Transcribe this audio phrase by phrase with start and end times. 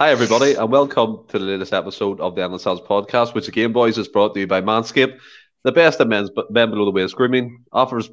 [0.00, 3.70] Hi, everybody, and welcome to the latest episode of the Endless Cells podcast, which again,
[3.70, 5.18] boys, is brought to you by Manscaped,
[5.62, 7.66] the best of men's men below the waist grooming.
[7.70, 8.08] Offers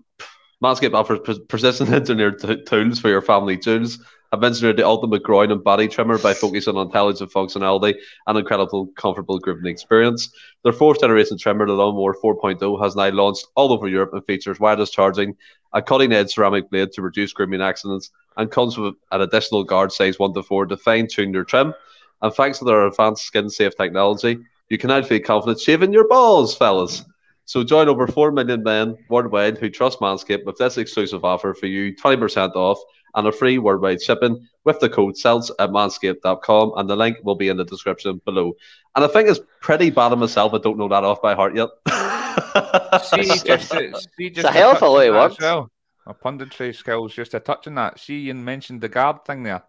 [0.62, 4.04] Manscaped offers precision engineered t- tools for your family jewels.
[4.32, 8.88] I've mentioned the ultimate groin and body trimmer by focusing on intelligent functionality and incredible,
[8.98, 10.30] comfortable grooming experience.
[10.64, 14.60] Their fourth generation trimmer, the Lawnmower 4.0, has now launched all over Europe and features
[14.60, 15.36] wireless charging,
[15.74, 19.94] a cutting edge ceramic blade to reduce grooming accidents, and comes with an additional guard
[19.94, 21.74] size 1 to 4 to fine tune your trim.
[22.22, 26.08] And thanks to their advanced skin safe technology, you can now feel confident shaving your
[26.08, 27.06] balls, fellas.
[27.48, 31.66] So join over 4 million men worldwide who trust Manscaped with this exclusive offer for
[31.66, 32.78] you 20% off
[33.16, 36.74] and a free worldwide shipping with the code CELLS at manscaped.com.
[36.76, 38.54] And the link will be in the description below.
[38.98, 40.54] And I think it's pretty bad of myself.
[40.54, 41.70] I don't know that off by heart yet.
[43.06, 43.70] see, just,
[44.18, 45.40] see, just it's a hell of a lot of.
[45.40, 45.72] Well.
[46.06, 48.00] My punditry skills, just a touch on that.
[48.00, 49.64] See, you mentioned the guard thing there.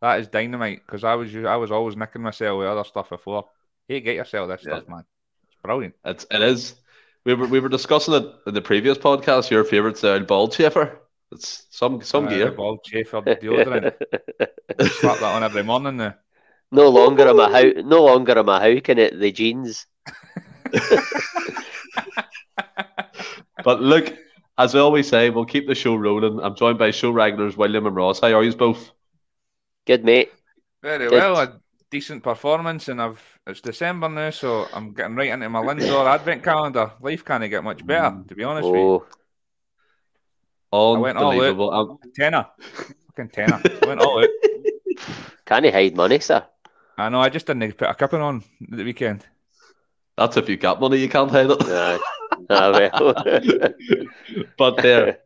[0.00, 3.46] That is dynamite because I was I was always nicking myself with other stuff before.
[3.88, 4.76] Hey, get yourself this yeah.
[4.76, 5.04] stuff, man.
[5.46, 5.94] It's brilliant.
[6.04, 6.74] It's it is.
[7.24, 9.50] We were we were discussing it in the previous podcast.
[9.50, 11.00] Your favorite sound, ball chafer.
[11.32, 12.50] It's some some uh, gear.
[12.50, 13.94] Ball chafer deodorant.
[15.00, 16.14] Slap that on every morning now.
[16.72, 19.86] No longer am I how no longer am I howking it the jeans.
[23.64, 24.16] but look,
[24.56, 26.40] as we always say, we'll keep the show rolling.
[26.40, 28.20] I'm joined by show regulars William and Ross.
[28.20, 28.90] How are you both?
[29.86, 30.32] Good mate.
[30.82, 31.12] Very Good.
[31.12, 31.36] well.
[31.36, 36.06] A decent performance, and I've it's December now, so I'm getting right into my Lindor
[36.14, 36.92] advent calendar.
[37.00, 38.70] Life can't get much better, to be honest oh.
[38.70, 39.06] with you.
[40.72, 40.96] Oh.
[40.96, 41.90] I went all out.
[41.90, 42.12] I'm...
[42.14, 42.46] Tenner.
[42.60, 43.60] Fucking tenner.
[43.64, 44.28] I went all out.
[45.44, 46.46] Can he hide money, sir?
[46.96, 49.26] I know, I just didn't put a cupping on the weekend.
[50.16, 51.66] That's if you got money, you can't hide it.
[51.66, 51.98] Yeah.
[52.52, 52.72] Ah,
[54.58, 55.18] but there,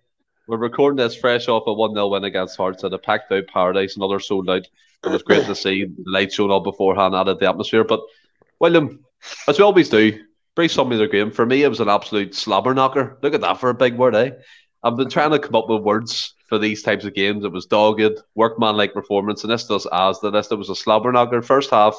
[0.46, 3.46] we're recording this fresh off a 1 0 win against Hearts at a packed out
[3.46, 4.66] Paradise, another sold out.
[5.04, 7.84] It was great to see the light showing up beforehand, added the atmosphere.
[7.84, 8.00] But,
[8.60, 9.04] William,
[9.48, 10.20] as we always do,
[10.54, 11.30] brief summary of the game.
[11.30, 13.18] For me, it was an absolute slobber knocker.
[13.22, 14.30] Look at that for a big word, eh?
[14.82, 17.44] I've been trying to come up with words for these types of games.
[17.44, 20.52] It was dogged, workman like performance, and this does as the list.
[20.52, 21.42] It was a slobber knocker.
[21.42, 21.98] First half,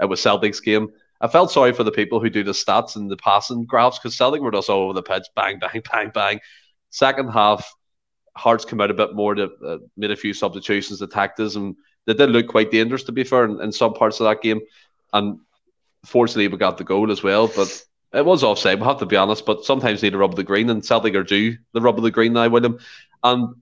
[0.00, 0.88] it was Celtic's game.
[1.20, 4.16] I felt sorry for the people who do the stats and the passing graphs because
[4.16, 6.40] Celtic were just all over the pitch, bang, bang, bang, bang.
[6.90, 7.70] Second half,
[8.36, 11.74] Hearts came out a bit more, to, uh, made a few substitutions, attacked us, and
[12.06, 14.60] they did look quite dangerous, to be fair, in, in some parts of that game.
[15.12, 15.38] And
[16.04, 17.48] fortunately, we got the goal as well.
[17.48, 20.42] But it was offside, we have to be honest, but sometimes need a rub the
[20.42, 22.78] green, and Celtic are due the rub of the green now them.
[23.22, 23.56] And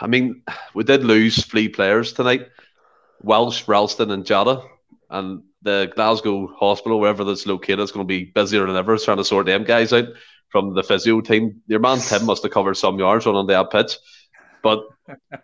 [0.00, 0.42] I mean,
[0.74, 2.48] we did lose three players tonight
[3.22, 4.62] Welsh, Ralston, and Jota.
[5.10, 9.18] And the Glasgow hospital, wherever that's located, is going to be busier than ever trying
[9.18, 10.08] to sort them guys out
[10.48, 11.62] from the physio team.
[11.66, 13.98] Your man Tim must have covered some yards on that pitch.
[14.62, 14.84] But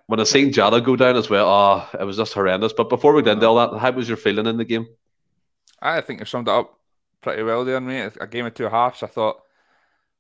[0.07, 2.73] when I seen Jota go down as well, oh, it was just horrendous.
[2.73, 4.87] But before we get into all that, how was your feeling in the game?
[5.81, 6.79] I think you summed it up
[7.21, 8.13] pretty well there, mate.
[8.21, 9.03] A game of two halves.
[9.03, 9.43] I thought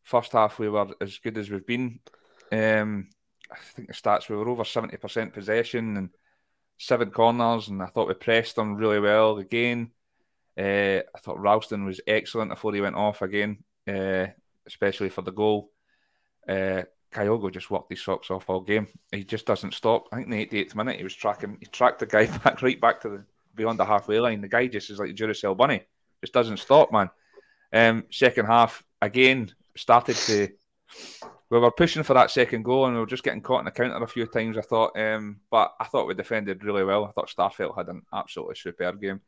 [0.02, 2.00] first half we were as good as we've been.
[2.52, 3.08] Um,
[3.50, 6.10] I think the stats we were over seventy percent possession and
[6.78, 9.92] seven corners, and I thought we pressed them really well again.
[10.58, 14.26] Uh, I thought Ralston was excellent before he went off again, uh,
[14.66, 15.70] especially for the goal.
[16.48, 16.82] Uh,
[17.16, 18.86] Kyogo just worked his socks off all game.
[19.10, 20.06] He just doesn't stop.
[20.12, 22.80] I think in the 88th minute he was tracking, he tracked the guy back right
[22.80, 24.42] back to the beyond the halfway line.
[24.42, 25.82] The guy just is like a Duracell bunny,
[26.20, 27.10] just doesn't stop, man.
[27.72, 30.48] Um, second half again started to
[31.50, 33.70] we were pushing for that second goal and we were just getting caught in the
[33.70, 34.58] counter a few times.
[34.58, 37.04] I thought, um, but I thought we defended really well.
[37.04, 39.20] I thought Starfelt had an absolutely superb game.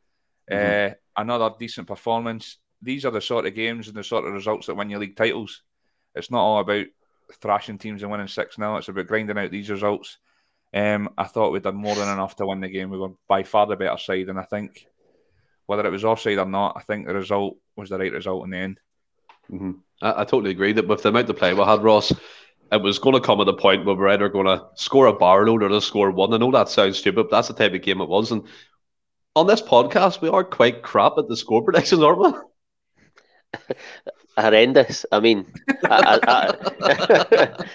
[0.51, 0.91] Mm-hmm.
[0.91, 2.57] Uh, another decent performance.
[2.81, 5.15] These are the sort of games and the sort of results that win you league
[5.15, 5.61] titles.
[6.13, 6.87] It's not all about
[7.35, 8.77] thrashing teams and winning six now.
[8.77, 10.17] It's about grinding out these results.
[10.73, 12.89] Um, I thought we'd done more than enough to win the game.
[12.89, 14.85] We were by far the better side, and I think
[15.65, 18.51] whether it was offside or not, I think the result was the right result in
[18.51, 18.79] the end.
[19.51, 19.71] Mm-hmm.
[20.01, 22.11] I, I, totally agree that with the amount of play we had, Ross,
[22.71, 25.13] it was going to come at a point where we're either going to score a
[25.13, 26.33] bar load or to score one.
[26.33, 28.31] I know that sounds stupid, but that's the type of game it was.
[28.31, 28.43] And
[29.35, 33.75] on this podcast, we are quite crap at the score predictions, aren't we?
[34.37, 35.05] Horrendous.
[35.11, 35.45] I mean,
[35.85, 37.65] I, I, I,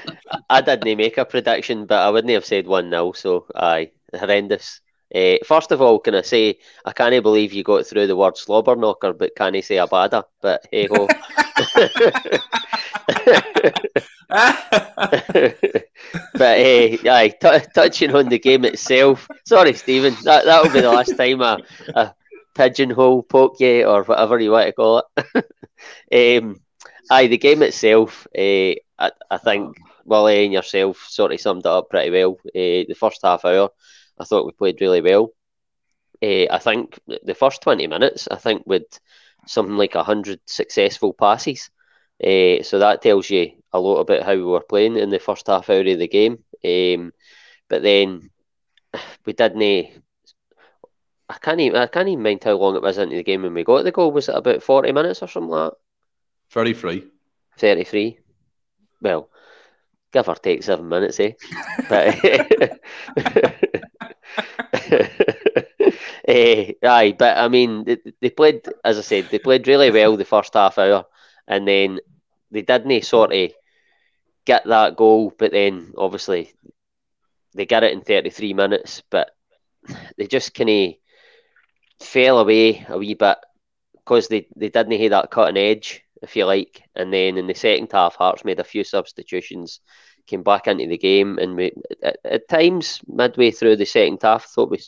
[0.51, 3.13] I, didn't make a prediction, but I wouldn't have said 1 0.
[3.13, 4.81] So, aye, horrendous.
[5.15, 8.37] Uh, first of all, can I say I can't believe you got through the word
[8.37, 10.25] slobber knocker, but can I say abada?
[10.41, 11.07] But hey ho.
[16.33, 19.29] but hey, aye, t- touching on the game itself.
[19.45, 20.17] Sorry, Stephen.
[20.25, 21.61] That that'll be the last time I,
[21.95, 22.11] I
[22.55, 26.43] pigeonhole poke you or whatever you want to call it.
[26.43, 26.61] um,
[27.11, 28.27] aye, the game itself.
[28.37, 32.39] Uh, I, I think Willie and yourself sort of summed it up pretty well.
[32.49, 33.71] Uh, the first half hour
[34.19, 35.31] I thought we played really well.
[36.23, 38.85] Uh, I think the first 20 minutes, I think, with
[39.47, 41.71] something like 100 successful passes.
[42.23, 45.47] Uh, so that tells you a lot about how we were playing in the first
[45.49, 46.45] half hour of the game.
[46.65, 47.13] Um,
[47.69, 48.31] but then
[49.27, 50.04] we didn't.
[51.29, 53.55] I can't even I can't even mind how long it was into the game when
[53.55, 54.13] we got the goal.
[54.13, 55.79] Was it about forty minutes or something like that?
[56.51, 57.05] Thirty three.
[57.57, 58.19] Thirty three.
[59.01, 59.31] Well,
[60.13, 61.33] give or take seven minutes, eh?
[61.89, 63.51] but, uh,
[66.85, 70.25] aye, but I mean, they, they, played, as I said, they played really well the
[70.25, 71.05] first half hour,
[71.47, 72.01] and then
[72.51, 73.51] they didn't sort of
[74.45, 76.53] get that goal, but then obviously
[77.55, 79.31] they got it in 33 minutes, but
[80.17, 80.95] they just kind of
[82.05, 83.39] fell away a wee bit
[83.95, 86.83] because they, they didn't have that cutting edge, if you like.
[86.95, 89.81] And then in the second half, Hearts made a few substitutions,
[90.27, 91.73] came back into the game, and we,
[92.03, 94.81] at, at times midway through the second half, thought we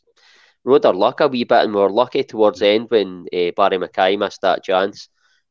[0.64, 3.50] rode our luck a wee bit, and we were lucky towards the end when uh,
[3.56, 5.08] Barrie McKay missed that chance.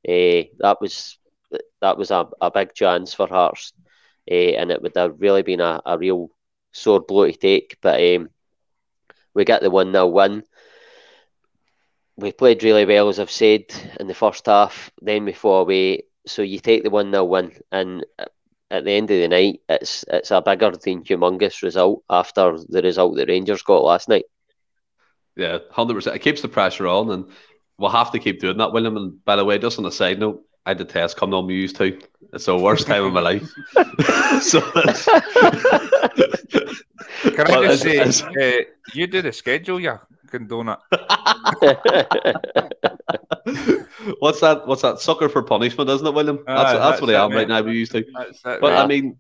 [0.08, 1.18] Uh, that was
[1.82, 3.74] that was a, a big chance for Hearts,
[4.30, 6.30] uh, and it would have really been a, a real
[6.72, 7.78] sore blow to take.
[7.82, 8.30] But um,
[9.34, 10.44] we got the 1 0 win.
[12.18, 13.66] We played really well, as I've said,
[14.00, 14.92] in the first half.
[15.02, 16.04] Then we fall away.
[16.26, 18.06] So you take the 1 0 win, and
[18.72, 22.82] at the end of the night, it's it's a bigger than humongous result after the
[22.82, 24.26] result the Rangers got last night.
[25.36, 26.16] Yeah, 100%.
[26.16, 27.26] It keeps the pressure on, and
[27.78, 28.98] we'll have to keep doing that, William.
[28.98, 32.00] And by the way, just on a side note, I detest coming on Muse too.
[32.34, 33.48] It's the worst time of my life.
[34.42, 34.62] so
[37.32, 38.64] Can I just say, uh,
[38.94, 40.80] you do the schedule, you condone it.
[44.20, 44.68] what's that?
[44.68, 45.00] What's that?
[45.00, 46.44] Sucker for punishment, isn't it, William?
[46.46, 47.62] That's, uh, that's, that's, what I am right now.
[47.62, 48.08] We used to, it,
[48.44, 48.78] but right.
[48.78, 49.18] I mean,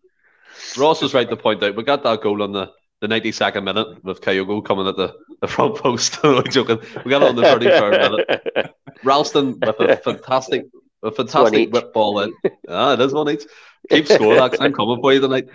[0.78, 2.72] Ross was right to point out we got that goal on the
[3.02, 6.18] the 92nd minute with Kyogo coming at the, the front post.
[6.24, 6.80] no joking.
[7.04, 8.75] We got it on the 33rd minute.
[9.04, 10.66] Ralston with a fantastic
[11.04, 12.34] a fantastic whip ball in.
[12.68, 13.44] Ah, it is one each.
[13.92, 14.57] Keep score, Alex.
[14.60, 15.48] I'm coming for you tonight.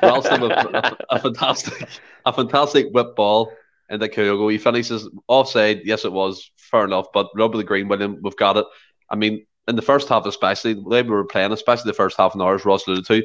[0.00, 1.88] Ralston with a, a, fantastic,
[2.24, 3.52] a fantastic whip ball
[3.90, 4.50] into Kyogo.
[4.50, 5.82] He finishes offside.
[5.84, 8.18] Yes, it was fair enough, but rub the green, William.
[8.22, 8.66] We've got it.
[9.10, 12.16] I mean, in the first half, especially the way we were playing, especially the first
[12.16, 13.22] half an hour, as Ross alluded to,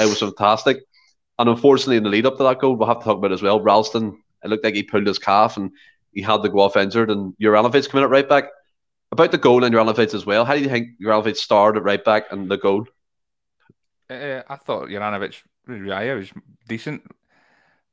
[0.00, 0.78] it was fantastic.
[1.38, 3.42] And unfortunately, in the lead up to that goal, we'll have to talk about as
[3.42, 3.60] well.
[3.60, 5.70] Ralston, it looked like he pulled his calf and
[6.12, 8.44] he had to go off injured, and Juranovic coming out right back.
[9.12, 12.04] About the goal and Juranovic as well, how do you think Juranovic started at right
[12.04, 12.86] back and the goal?
[14.08, 16.30] Uh, I thought Juranovic yeah, was
[16.68, 17.02] decent,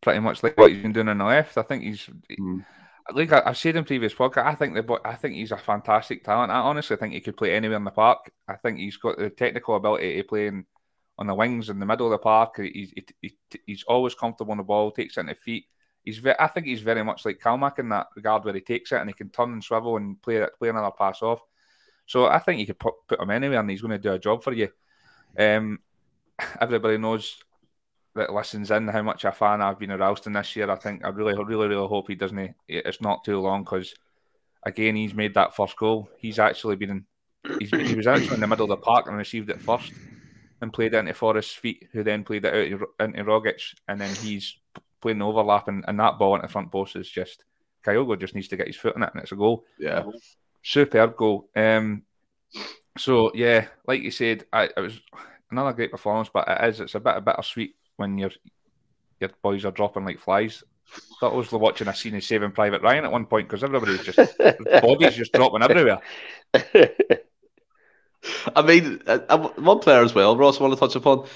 [0.01, 1.57] pretty much like what he's been doing on the left.
[1.57, 2.09] I think he's.
[2.39, 2.65] Mm.
[3.13, 6.25] Like I, have said in previous podcast, I think the I think he's a fantastic
[6.25, 6.51] talent.
[6.51, 8.31] I honestly think he could play anywhere in the park.
[8.49, 10.65] I think he's got the technical ability to play in,
[11.17, 12.57] on the wings in the middle of the park.
[12.57, 15.67] He's he, he, he's always comfortable on the ball, takes it into feet
[16.07, 18.93] he's ve- I think he's very much like Calmac in that regard where he takes
[18.93, 21.41] it and he can turn and swivel and play play another pass off.
[22.05, 24.19] So I think you could put, put him anywhere and he's going to do a
[24.19, 24.69] job for you.
[25.37, 25.79] Um,
[26.61, 27.35] everybody knows
[28.17, 30.69] that listens in how much a fan I've been of Ralston this year.
[30.69, 32.55] I think I really, really, really hope he doesn't.
[32.67, 33.93] It's not too long because
[34.63, 36.09] again he's made that first goal.
[36.17, 37.05] He's actually been in,
[37.59, 39.91] he's, he was actually in the middle of the park and received it first
[40.61, 44.13] and played it into Forrest's feet, who then played it out into Rogic, and then
[44.15, 44.57] he's
[45.01, 47.43] playing the overlap and, and that ball into the front post is just
[47.85, 49.63] Kyogo just needs to get his foot in it and it's a goal.
[49.79, 50.03] Yeah.
[50.63, 51.49] Superb goal.
[51.55, 52.03] Um
[52.97, 54.99] so yeah, like you said, I, it was
[55.51, 58.31] another great performance, but it is it's a bit a bittersweet when your
[59.19, 60.63] your boys are dropping like flies.
[61.21, 64.37] I was watching a scene of Saving Private Ryan at one point because everybody's just
[64.37, 65.99] bodies just dropping everywhere.
[68.55, 71.27] I mean, uh, uh, one player as well, Ross, I want to touch upon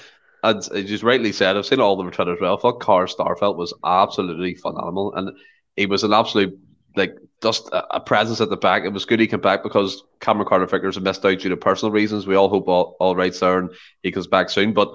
[0.42, 2.56] and you rightly said, I've seen all the Twitter as well.
[2.56, 5.30] I thought Carl Starfelt was absolutely phenomenal, and
[5.76, 6.58] he was an absolute
[6.94, 8.84] like just a, presence at the back.
[8.84, 11.92] It was good he came back because Cameron Carter Vickers missed out due to personal
[11.92, 12.26] reasons.
[12.26, 13.70] We all hope all, all right's there and
[14.02, 14.74] he comes back soon.
[14.74, 14.92] But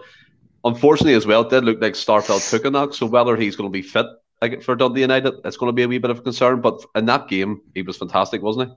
[0.68, 2.94] unfortunately, as well, it did look like Starfelt took a knock.
[2.94, 4.06] So whether he's going to be fit
[4.42, 6.62] like for Dundee United, it's going to be a wee bit of a concern.
[6.62, 8.76] But in that game, he was fantastic, wasn't he?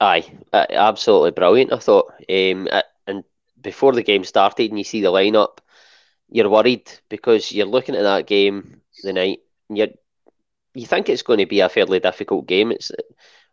[0.00, 1.72] Aye, absolutely brilliant.
[1.72, 2.12] I thought.
[2.28, 2.68] Um,
[3.06, 3.24] and
[3.60, 5.58] before the game started and you see the lineup,
[6.28, 9.88] you're worried because you're looking at that game the night and you
[10.74, 12.70] you think it's going to be a fairly difficult game.
[12.70, 12.92] It's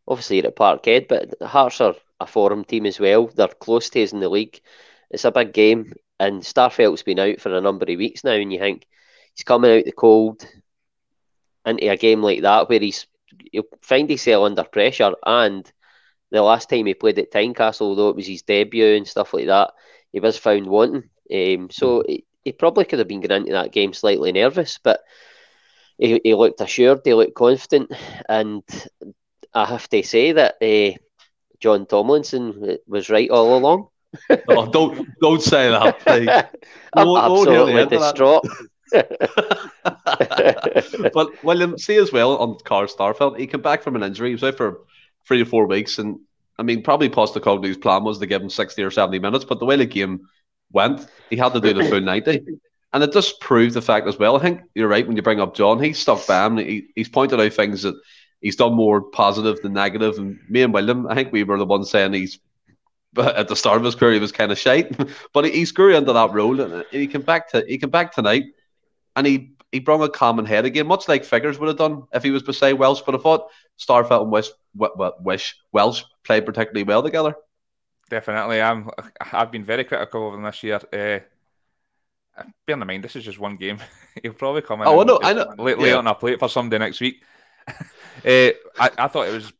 [0.08, 3.28] obviously at Parkhead, but Hearts are a forum team as well.
[3.28, 4.60] They're close to us in the league.
[5.10, 8.52] It's a big game, and Starfelt's been out for a number of weeks now, and
[8.52, 8.86] you think
[9.34, 10.46] he's coming out the cold
[11.66, 13.08] into a game like that where he's
[13.52, 15.72] he'll find himself under pressure and
[16.34, 19.46] the last time he played at Tynecastle, although it was his debut and stuff like
[19.46, 19.72] that,
[20.12, 21.10] he was found wanting.
[21.32, 22.10] Um, so hmm.
[22.10, 25.02] he, he, probably could have been going into that game slightly nervous, but
[26.00, 27.92] he, he looked assured, he looked confident,
[28.28, 28.64] and
[29.54, 30.98] I have to say that uh,
[31.60, 33.90] John Tomlinson was right all along.
[34.48, 36.02] Oh, don't don't say that.
[36.94, 38.46] I'm no, absolutely distraught.
[41.14, 44.30] but William, um, see as well on Carl Starfelt, he came back from an injury.
[44.30, 44.82] He was out for
[45.28, 46.20] three or four weeks, and
[46.60, 49.66] I mean, probably Postecoglou's plan was to give him sixty or seventy minutes, but the
[49.66, 50.28] way the game
[50.72, 52.42] went, he had to do the full ninety.
[52.94, 54.36] And it just proved the fact as well.
[54.36, 55.82] I think you're right when you bring up John.
[55.82, 56.58] He's stuck by him.
[56.58, 58.00] He, he's pointed out things that
[58.40, 60.20] he's done more positive than negative.
[60.20, 62.38] And me and William, I think we were the ones saying he's
[63.18, 64.96] at the start of his career he was kind of shite,
[65.34, 68.14] but he, he grew into that role and he came back to he came back
[68.14, 68.46] tonight,
[69.16, 72.24] and he he brought a common head again, much like Vickers would have done if
[72.24, 73.02] he was beside Welsh.
[73.06, 77.36] But I thought Starfelt and Wish, Wish Welsh played particularly well together.
[78.10, 78.90] Definitely, I'm.
[79.32, 80.76] I've been very critical of them this year.
[80.76, 81.20] Uh,
[82.66, 83.80] bear in mind, this is just one game.
[84.22, 84.88] He'll probably come in.
[84.88, 85.56] Oh, I know, I know.
[85.58, 85.98] Late, late yeah.
[85.98, 87.24] on a plate for Sunday next week.
[87.68, 87.74] uh,
[88.26, 89.52] I, I thought it was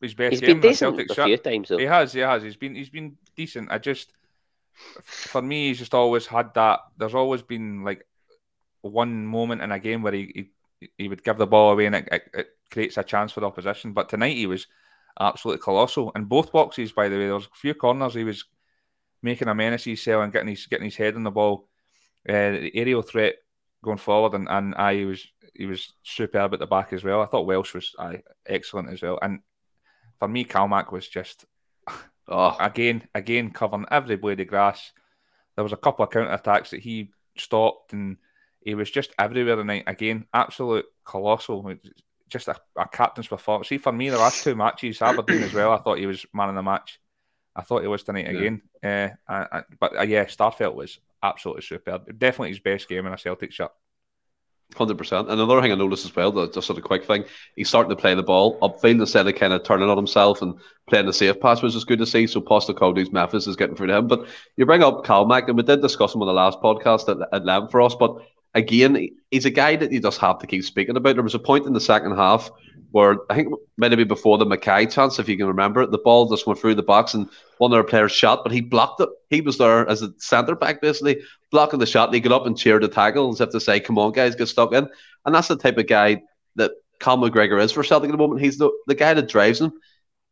[0.00, 0.60] his best he's game.
[0.60, 1.78] Been decent a few times, though.
[1.78, 2.42] He has, he has.
[2.42, 3.70] He's been, he's been decent.
[3.70, 4.12] I just,
[5.02, 6.80] for me, he's just always had that.
[6.96, 8.06] There's always been like
[8.82, 11.96] one moment in a game where he he, he would give the ball away and
[11.96, 13.92] it, it, it creates a chance for the opposition.
[13.92, 14.66] But tonight he was
[15.18, 16.92] absolutely colossal in both boxes.
[16.92, 18.44] By the way, there was a few corners he was
[19.22, 21.68] making a menace cell and getting his getting his head on the ball
[22.28, 23.36] uh, the aerial threat
[23.82, 27.22] going forward, and, and I he was he was superb at the back as well.
[27.22, 27.94] I thought Welsh was
[28.46, 29.40] excellent as well, and
[30.20, 31.46] for me, Calmac was just
[32.28, 32.56] oh.
[32.60, 34.92] again again covering every blade of grass.
[35.56, 38.18] There was a couple of counter attacks that he stopped, and
[38.60, 39.84] he was just everywhere tonight.
[39.88, 41.74] Again, absolute colossal.
[42.28, 43.68] Just a, a captain's performance.
[43.68, 46.50] See, for me, the last two matches, Aberdeen as well, I thought he was man
[46.50, 47.00] of the match.
[47.56, 48.38] I thought he was tonight yeah.
[48.38, 48.62] again.
[48.84, 52.06] Uh, I, I, but uh, yeah, Starfelt was absolutely superb.
[52.16, 53.72] Definitely his best game in a Celtic shirt.
[54.76, 55.28] Hundred percent.
[55.28, 57.24] And another thing I noticed as well, just sort of quick thing,
[57.56, 60.54] he's starting to play the ball upfield instead of kind of turning on himself and
[60.88, 62.26] playing the safe pass, which is good to see.
[62.26, 64.06] So Postecoglou's Memphis is getting through to him.
[64.06, 67.28] But you bring up Calmac, and we did discuss him on the last podcast at,
[67.32, 67.94] at length for us.
[67.94, 68.16] But
[68.54, 71.16] again, he's a guy that you just have to keep speaking about.
[71.16, 72.50] There was a point in the second half
[72.90, 76.28] where I think maybe before the McKay chance, if you can remember it, the ball
[76.28, 77.28] just went through the box and
[77.58, 79.08] one of our players shot, but he blocked it.
[79.28, 82.08] He was there as a centre back, basically blocking the shot.
[82.08, 84.34] And he got up and cheered the tackle as if to say, "Come on, guys,
[84.34, 84.88] get stuck in."
[85.24, 86.22] And that's the type of guy
[86.56, 88.40] that Cal McGregor is for Celtic at the moment.
[88.40, 89.72] He's the the guy that drives them,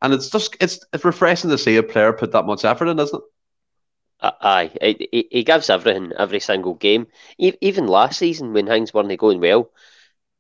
[0.03, 2.99] and it's just it's, it's refreshing to see a player put that much effort in,
[2.99, 3.25] isn't it?
[4.21, 7.07] Aye, he, he gives everything every single game.
[7.39, 9.71] Even last season when things weren't going well,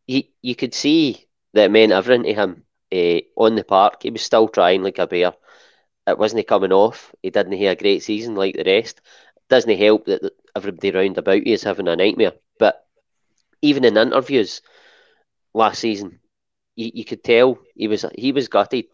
[0.06, 2.64] he you could see that it meant everything to him.
[2.90, 5.34] Uh, on the park, he was still trying like a bear.
[6.06, 7.14] It wasn't coming off.
[7.22, 9.00] He didn't have a great season like the rest.
[9.50, 12.32] Doesn't help that everybody round about you is having a nightmare.
[12.58, 12.82] But
[13.60, 14.62] even in interviews
[15.52, 16.20] last season,
[16.76, 18.86] you, you could tell he was he was gutted.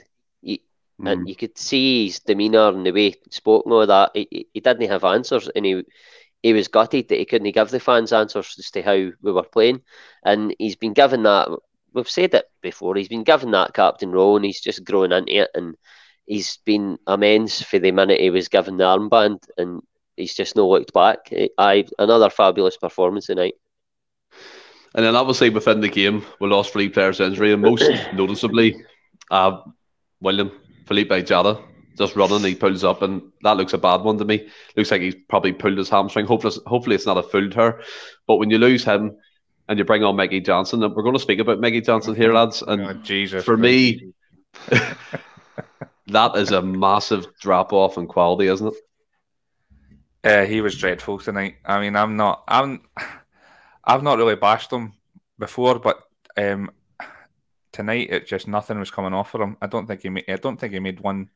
[1.01, 1.11] Mm.
[1.13, 4.13] And you could see his demeanour and the way he spoke and all that.
[4.15, 5.83] He, he didn't have answers and he
[6.43, 9.43] he was gutted that he couldn't give the fans answers as to how we were
[9.43, 9.83] playing.
[10.25, 11.49] And he's been given that
[11.95, 15.33] we've said it before, he's been given that captain role and he's just grown into
[15.33, 15.77] it and
[16.27, 19.83] he's been immense for the minute he was given the armband and
[20.17, 21.33] he's just no looked back.
[21.59, 23.55] I another fabulous performance tonight.
[24.95, 28.85] And then obviously within the game, we lost three players injury, and most noticeably,
[29.31, 29.61] uh,
[30.21, 30.53] William
[30.87, 31.61] Filipe Jota
[31.97, 34.49] just running, he pulls up, and that looks a bad one to me.
[34.77, 36.27] Looks like he's probably pulled his hamstring.
[36.27, 37.83] Hopefully, hopefully it's not a full tear.
[38.27, 39.17] But when you lose him
[39.69, 42.33] and you bring on Mikey Johnston, and we're going to speak about Mikey Johnston here,
[42.33, 42.63] lads.
[42.63, 44.13] And oh, Jesus, for me,
[46.09, 48.75] that is a massive drop off in quality, isn't it?
[50.23, 51.57] Uh, he was dreadful tonight.
[51.65, 52.83] I mean, I'm not, I'm,
[53.85, 54.95] I've not really bashed him
[55.39, 56.03] before, but
[56.37, 56.71] um,
[57.73, 59.57] tonight it just nothing was coming off for him.
[59.61, 60.25] I don't think he made.
[60.29, 61.31] I don't think he made one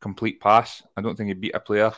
[0.00, 0.82] complete pass.
[0.96, 1.92] I don't think he beat a player.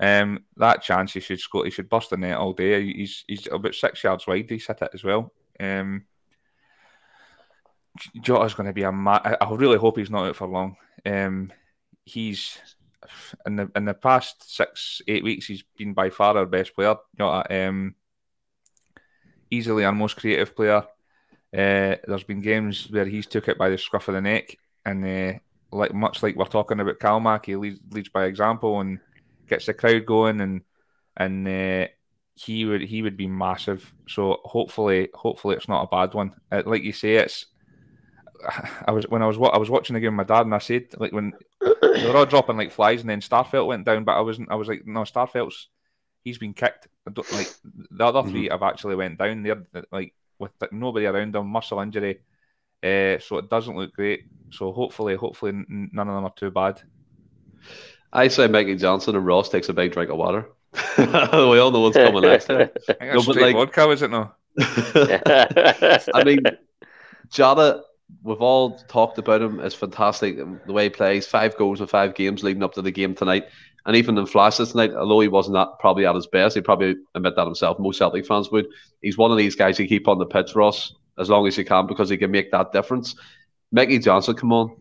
[0.00, 1.64] Um, that chance he should score.
[1.64, 2.84] He should bust the net all day.
[2.92, 4.48] He's he's about six yards wide.
[4.48, 5.32] He's hit it as well.
[5.58, 6.04] Um,
[8.20, 8.92] Jota's going to be a.
[8.92, 10.76] Ma- I really hope he's not out for long.
[11.04, 11.52] Um,
[12.04, 12.58] he's
[13.46, 15.46] in the in the past six eight weeks.
[15.46, 16.96] He's been by far our best player.
[17.16, 17.94] Jota, um,
[19.50, 20.84] easily our most creative player.
[21.52, 25.04] Uh, there's been games where he's took it by the scruff of the neck, and
[25.04, 25.38] uh,
[25.72, 29.00] like much like we're talking about Calmac, he leads, leads by example and
[29.48, 30.62] gets the crowd going, and
[31.16, 31.88] and uh,
[32.34, 33.92] he would he would be massive.
[34.08, 36.34] So hopefully, hopefully it's not a bad one.
[36.50, 37.46] Uh, like you say, it's.
[38.86, 40.58] I was when I was I was watching the game with my dad, and I
[40.58, 44.16] said like when they were all dropping like flies, and then Starfelt went down, but
[44.16, 44.50] I wasn't.
[44.50, 45.68] I was like, no, Starfelt's
[46.28, 46.88] he's been kicked.
[47.06, 48.52] like the other 3 mm-hmm.
[48.52, 49.42] have actually went down.
[49.42, 52.20] They're like with nobody around them, muscle injury.
[52.82, 54.24] Uh, so it doesn't look great.
[54.50, 56.80] So hopefully, hopefully none of them are too bad.
[58.12, 60.48] I say Mikey Johnston and Ross takes a big drink of water.
[60.98, 61.04] we
[61.58, 62.48] all know what's coming next.
[62.48, 64.30] no, but like, vodka, is it no?
[64.58, 66.40] I mean,
[67.30, 67.82] Jota,
[68.22, 69.60] we've all talked about him.
[69.60, 70.36] It's fantastic
[70.66, 71.26] the way he plays.
[71.26, 73.46] Five goals in five games leading up to the game tonight.
[73.86, 77.36] And even in flashes tonight, although he wasn't probably at his best, he probably admit
[77.36, 77.78] that himself.
[77.78, 78.66] Most Celtic fans would.
[79.00, 81.64] He's one of these guys you keep on the pitch, Ross, as long as you
[81.64, 83.14] can, because he can make that difference.
[83.72, 84.76] Mickey Johnston, come on.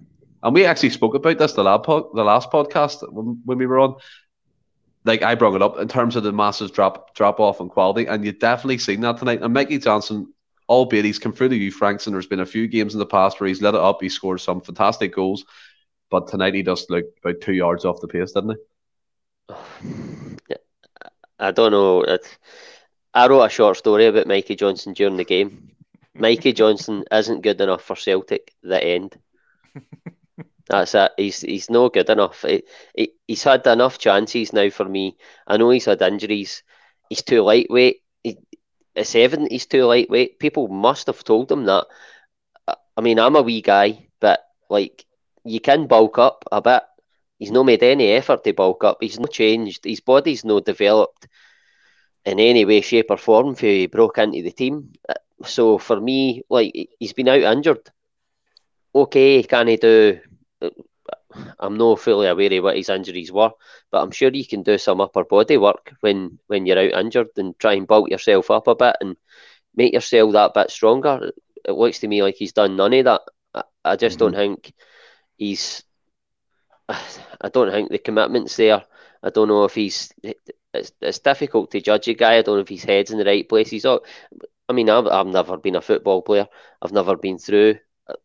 [0.48, 3.66] And we actually spoke about this the, lab po- the last podcast when, when we
[3.66, 3.96] were on.
[5.04, 8.06] Like I brought it up in terms of the massive drop drop off in quality,
[8.06, 9.42] and you've definitely seen that tonight.
[9.42, 10.34] And Mickey Johnston,
[10.70, 13.06] albeit he's come through the youth ranks, and there's been a few games in the
[13.06, 15.44] past where he's lit it up, he scored some fantastic goals,
[16.10, 18.56] but tonight he just looked about two yards off the pace, didn't
[19.50, 19.56] he?
[21.40, 22.04] I don't know.
[22.04, 22.38] It's,
[23.14, 25.72] I wrote a short story about Mikey Johnston during the game.
[26.14, 28.54] Mikey Johnston isn't good enough for Celtic.
[28.64, 29.20] The end.
[30.70, 31.12] That's it.
[31.18, 32.42] He's he's no good enough.
[32.44, 32.64] He,
[32.96, 35.18] he, he's had enough chances now for me.
[35.48, 36.64] I know he's had injuries.
[37.10, 38.02] He's too lightweight.
[38.24, 38.38] He,
[38.96, 40.40] it's evident he's too lightweight.
[40.40, 41.86] People must have told him that.
[42.98, 45.06] I mean, I'm a wee guy, but like
[45.44, 46.84] you can bulk up a bit.
[47.40, 48.98] He's not made any effort to bulk up.
[49.02, 49.86] He's not changed.
[49.86, 51.28] His body's not developed
[52.26, 54.94] in any way, shape, or form for he broke into the team.
[55.46, 57.90] So for me, like he's been out injured.
[58.94, 60.20] Okay, can he do?
[61.60, 63.52] I'm not fully aware of what his injuries were,
[63.92, 67.30] but I'm sure you can do some upper body work when when you're out injured
[67.38, 69.16] and try and bulk yourself up a bit and
[69.76, 71.32] make yourself that bit stronger.
[71.66, 73.22] It looks to me like he's done none of that.
[73.54, 74.34] I, I just mm-hmm.
[74.34, 74.74] don't think
[75.38, 75.84] he's
[76.90, 78.84] I don't think the commitment's there.
[79.24, 80.14] I don't know if he's.
[80.74, 82.38] It's, it's difficult to judge a guy.
[82.38, 83.70] I don't know if his head's in the right place.
[83.70, 83.86] He's.
[83.86, 84.04] All,
[84.70, 86.48] I mean, I've, I've never been a football player.
[86.82, 87.80] I've never been through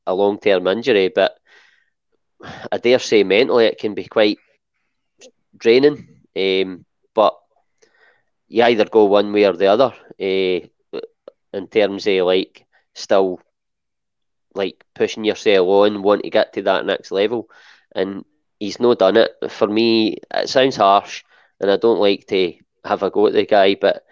[0.07, 1.39] a long term injury, but
[2.71, 4.39] I dare say mentally it can be quite
[5.57, 6.09] draining.
[6.37, 7.39] Um, but
[8.49, 9.93] you either go one way or the other.
[10.21, 10.67] Uh,
[11.53, 13.41] in terms of like still
[14.55, 17.49] like pushing yourself on, want to get to that next level,
[17.95, 18.25] and
[18.59, 19.33] he's not done it.
[19.51, 21.25] For me, it sounds harsh,
[21.61, 24.05] and I don't like to have a go at the guy, but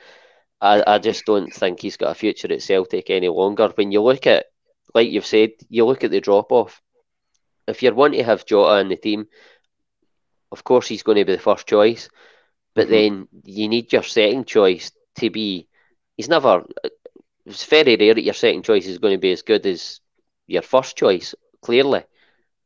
[0.60, 3.72] I, I just don't think he's got a future at Celtic any longer.
[3.74, 4.46] When you look at,
[4.94, 6.80] like you've said, you look at the drop off.
[7.70, 9.26] If you're wanting to have Jota in the team,
[10.52, 12.08] of course he's going to be the first choice,
[12.74, 12.92] but mm-hmm.
[12.92, 15.68] then you need your second choice to be.
[16.16, 16.64] He's never.
[17.46, 20.00] It's very rare that your second choice is going to be as good as
[20.46, 22.04] your first choice, clearly,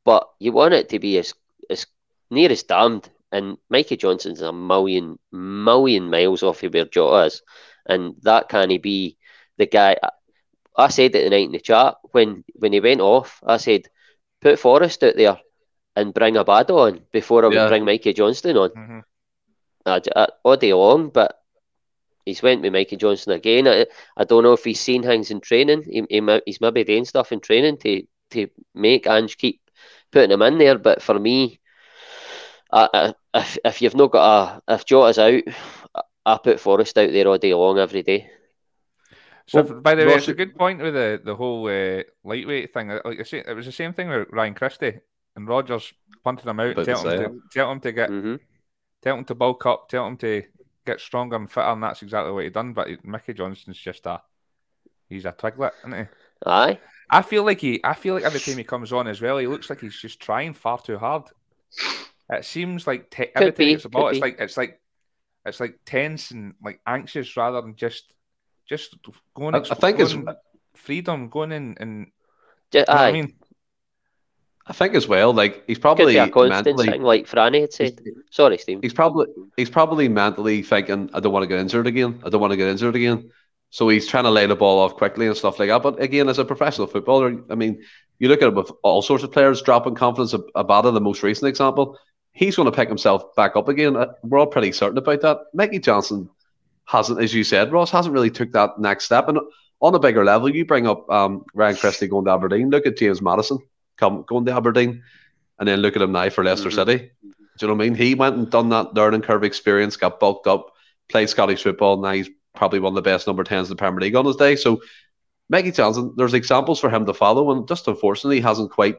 [0.05, 1.35] but you want it to be as
[1.71, 1.87] as
[2.31, 3.09] near as damned.
[3.33, 7.43] And Mikey Johnston's a million, million miles off of where Jota is.
[7.85, 9.19] And that can he be
[9.59, 9.97] the guy.
[10.77, 13.89] I said it the night in the chat when, when he went off, I said,
[14.45, 15.39] put Forrest out there
[15.97, 17.69] and bring Abada on before I would yeah.
[17.69, 18.71] bring Mikey Johnston on.
[18.71, 18.99] Mm-hmm.
[19.87, 21.41] I, I, all day long, but
[22.25, 23.67] he's went with Mikey Johnston again.
[23.67, 25.85] I, I don't know if he's seen things in training.
[25.85, 28.03] He, he, he's maybe doing stuff in training to,
[28.33, 29.61] to make Ange keep
[30.13, 30.79] putting him in there.
[30.79, 31.59] But for me,
[32.73, 35.43] if if you've not got a if Jota's out,
[36.27, 38.31] I put Forrest out there all day long every day.
[39.47, 42.73] So, well, by the way, it's a good point with the the whole uh, lightweight
[42.73, 42.89] thing.
[42.89, 45.01] Like I say, it was the same thing with Ryan Christie
[45.37, 48.37] and Rodgers punted him out, tell him, to, tell him to get, mm-hmm.
[49.03, 50.43] tell him to bulk up, tell him to
[50.87, 52.73] get stronger and fitter, and that's exactly what he done.
[52.73, 54.23] But Mickey Johnston's just a,
[55.09, 56.05] he's a twiglet, isn't he?
[56.47, 56.79] Aye.
[57.11, 59.47] I feel like he, I feel like every time he comes on as well, he
[59.47, 61.25] looks like he's just trying far too hard.
[62.31, 64.81] It seems like te- every time it's about, it's like it's like
[65.45, 68.15] it's like tense and like anxious rather than just
[68.69, 68.97] just
[69.35, 69.55] going.
[69.55, 70.17] I, I think it's
[70.75, 72.07] freedom going in and.
[72.73, 73.35] Yeah, I mean,
[74.67, 78.01] I think as well, like he's probably mentally thing, like Franny had said.
[78.31, 78.81] Sorry, Steve.
[78.83, 82.23] He's probably he's probably mentally thinking, I don't want to get injured again.
[82.25, 83.31] I don't want to get injured again.
[83.69, 85.83] So he's trying to lay the ball off quickly and stuff like that.
[85.83, 87.83] But again, as a professional footballer, I mean,
[88.19, 90.33] you look at it with all sorts of players dropping confidence.
[90.57, 91.99] Abada, the most recent example,
[92.33, 93.97] he's going to pick himself back up again.
[93.97, 95.39] Uh, we're all pretty certain about that.
[95.53, 96.31] Mickey Johnston
[96.87, 99.29] hasn't, as you said, Ross hasn't really took that next step.
[99.29, 99.39] And
[99.81, 102.71] on a bigger level, you bring up um, Ryan Christie going to Aberdeen.
[102.71, 103.59] Look at James Maddison
[103.97, 105.03] come going to Aberdeen,
[105.59, 106.91] and then look at him now for Leicester mm-hmm.
[106.91, 107.11] City.
[107.23, 107.95] Do you know what I mean?
[107.95, 110.73] He went and done that learning curve experience, got bulked up,
[111.09, 112.01] played Scottish football.
[112.01, 114.37] Now he's probably one of the best number 10s in the Premier League on his
[114.37, 114.57] day.
[114.57, 114.81] So,
[115.49, 118.97] Mickey Johnston, there's examples for him to follow, and just unfortunately, he hasn't quite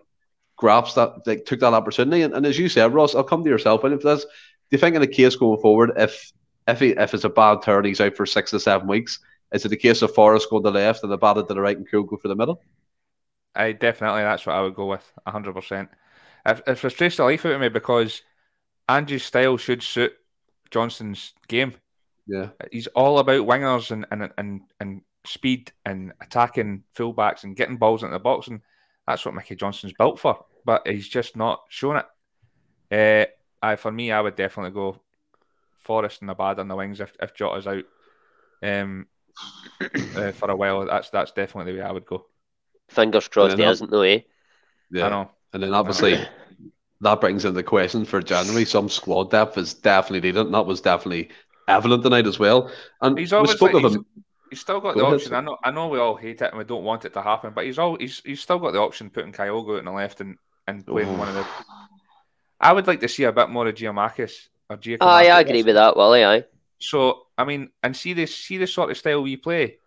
[0.57, 2.21] grasped that, like, took that opportunity.
[2.21, 3.83] And, and as you said, Ross, I'll come to yourself.
[3.83, 4.29] And if that's, do
[4.71, 6.31] you think in a case going forward, if
[6.67, 9.19] if he, if it's a bad turn, he's out for six to seven weeks,
[9.51, 11.61] Is it a case of Forrest going to the left and the Abada to the
[11.61, 12.61] right and Kyogo for the middle?
[13.55, 15.89] I definitely that's what I would go with, hundred percent.
[16.45, 18.21] It, it frustrates the life out of me because
[18.89, 20.13] Ange's style should suit
[20.71, 21.75] Johnston's game.
[22.27, 27.77] Yeah, he's all about wingers and and and, and speed and attacking fullbacks and getting
[27.77, 28.61] balls into the box, and
[29.07, 30.45] that's what Mickey Johnston's built for.
[30.65, 32.05] But he's just not showing it.
[32.91, 35.01] Uh, I, for me, I would definitely go
[35.85, 37.83] Forrest and Abada on the wings if if Jota's out
[38.63, 39.07] um,
[40.15, 40.85] uh, for a while.
[40.85, 42.25] That's that's definitely the way I would go.
[42.89, 44.19] Fingers crossed he hasn't, though, eh?
[44.91, 45.07] Yeah.
[45.07, 45.31] I know.
[45.53, 46.19] And then obviously
[47.01, 48.65] that brings in the question for January.
[48.65, 51.29] Some squad depth is definitely needed, and that was definitely
[51.67, 52.71] evident tonight as well.
[53.01, 53.97] And he's always like, he's,
[54.49, 55.33] he's, still got Go the ahead, option.
[55.33, 57.53] I know, I know we all hate it and we don't want it to happen,
[57.53, 60.37] but he's all he's, he's still got the option putting Kyogo on the left and
[60.67, 61.17] and playing oh.
[61.17, 61.45] one of the.
[62.59, 65.95] I would like to see a bit more of Giakoumakis Aye, I agree with that,
[65.95, 66.25] Willie.
[66.25, 66.45] Aye.
[66.79, 69.77] So I mean, and see this, see the sort of style we play.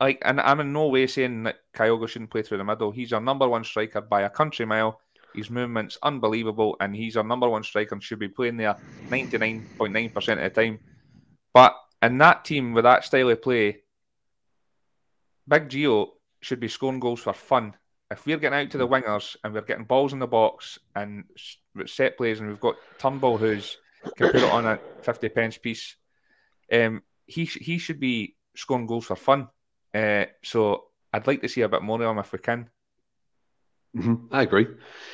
[0.00, 2.90] Like, and I'm in no way saying that Kyogo shouldn't play through the middle.
[2.90, 5.00] He's our number one striker by a country mile.
[5.34, 8.76] His movement's unbelievable, and he's our number one striker and should be playing there
[9.08, 10.80] 99.9% of the time.
[11.54, 13.82] But in that team with that style of play,
[15.46, 17.74] Big Geo should be scoring goals for fun.
[18.10, 21.24] If we're getting out to the wingers and we're getting balls in the box and
[21.86, 23.78] set plays, and we've got Turnbull who's
[24.16, 25.96] can put it on a 50 pence piece,
[26.72, 29.48] um, he he should be scoring goals for fun.
[29.94, 32.70] Uh, so I'd like to see a bit more of him if we can.
[33.96, 34.34] Mm-hmm.
[34.34, 34.66] I agree.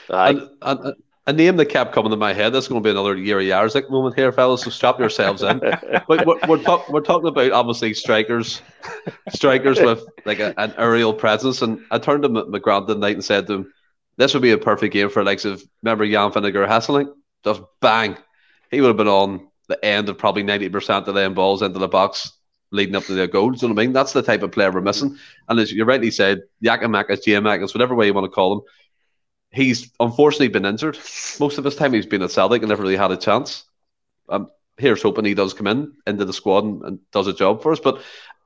[0.08, 0.94] And, and,
[1.28, 2.54] a name that kept coming to my head.
[2.54, 4.62] This is going to be another year of Yarzik moment here, fellas.
[4.62, 5.58] So strap yourselves in.
[6.08, 8.62] but we're, we're, talk, we're, talking about obviously strikers,
[9.28, 11.60] strikers with like a, an aerial presence.
[11.60, 13.74] And I turned to McGrath the night and said to him,
[14.16, 17.12] "This would be a perfect game for likes of remember Jan Vennegoor Hesselink.
[17.44, 18.16] Just bang,
[18.70, 21.78] he would have been on the end of probably ninety percent of them balls into
[21.78, 22.32] the box."
[22.70, 23.94] Leading up to their goals, you know what I mean?
[23.94, 25.16] That's the type of player we're missing.
[25.48, 28.60] And as you rightly said, Giakoumakis, Giakoumakis, whatever way you want to call him,
[29.50, 30.98] he's unfortunately been injured
[31.40, 31.94] most of his time.
[31.94, 33.64] He's been at Celtic and never really had a chance.
[34.28, 37.62] Um, here's hoping he does come in into the squad and, and does a job
[37.62, 37.80] for us.
[37.80, 38.02] But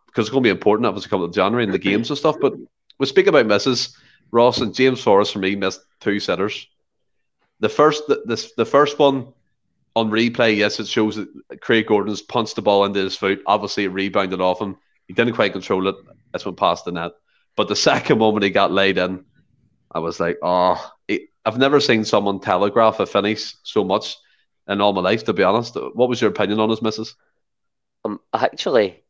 [0.07, 2.37] because it's going to be important, obviously, coming to January and the games and stuff.
[2.41, 2.55] But
[3.01, 3.97] we speak about misses.
[4.31, 6.69] Ross and James Forrest for me missed two sitters.
[7.59, 9.33] The first, the, the, the first one
[9.95, 11.29] on replay, yes, it shows that
[11.61, 13.43] Craig Gordon's punched the ball into his foot.
[13.47, 14.77] Obviously, it rebounded off him.
[15.07, 15.97] He didn't quite control it.
[16.33, 17.13] That's went past the net.
[17.57, 19.25] But the second moment he got laid in,
[19.91, 24.17] I was like, oh, it, I've never seen someone telegraph a finish so much
[24.69, 25.77] in all my life, to be honest.
[25.95, 27.15] What was your opinion on his misses?
[28.05, 29.03] Um, I'm actually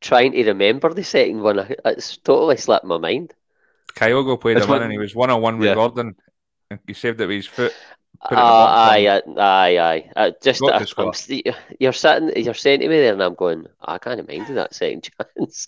[0.00, 1.76] trying to remember the second one.
[1.84, 3.32] It's totally slipped my mind.
[3.94, 5.74] Kyogo played him in and he was one on one with yeah.
[5.74, 6.16] Gordon.
[6.86, 7.72] He saved it with his foot.
[8.22, 10.10] Uh, aye, aye, aye, aye.
[10.16, 10.80] Uh, just uh,
[11.78, 15.08] you're sitting, you're saying to me there, and I'm going, I can't mind that second
[15.36, 15.66] chance.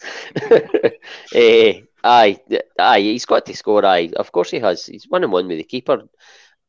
[1.35, 1.73] uh,
[2.05, 2.39] Aye,
[2.79, 3.85] aye, he's got to score.
[3.85, 4.87] Aye, of course he has.
[4.87, 6.05] He's one and one with the keeper.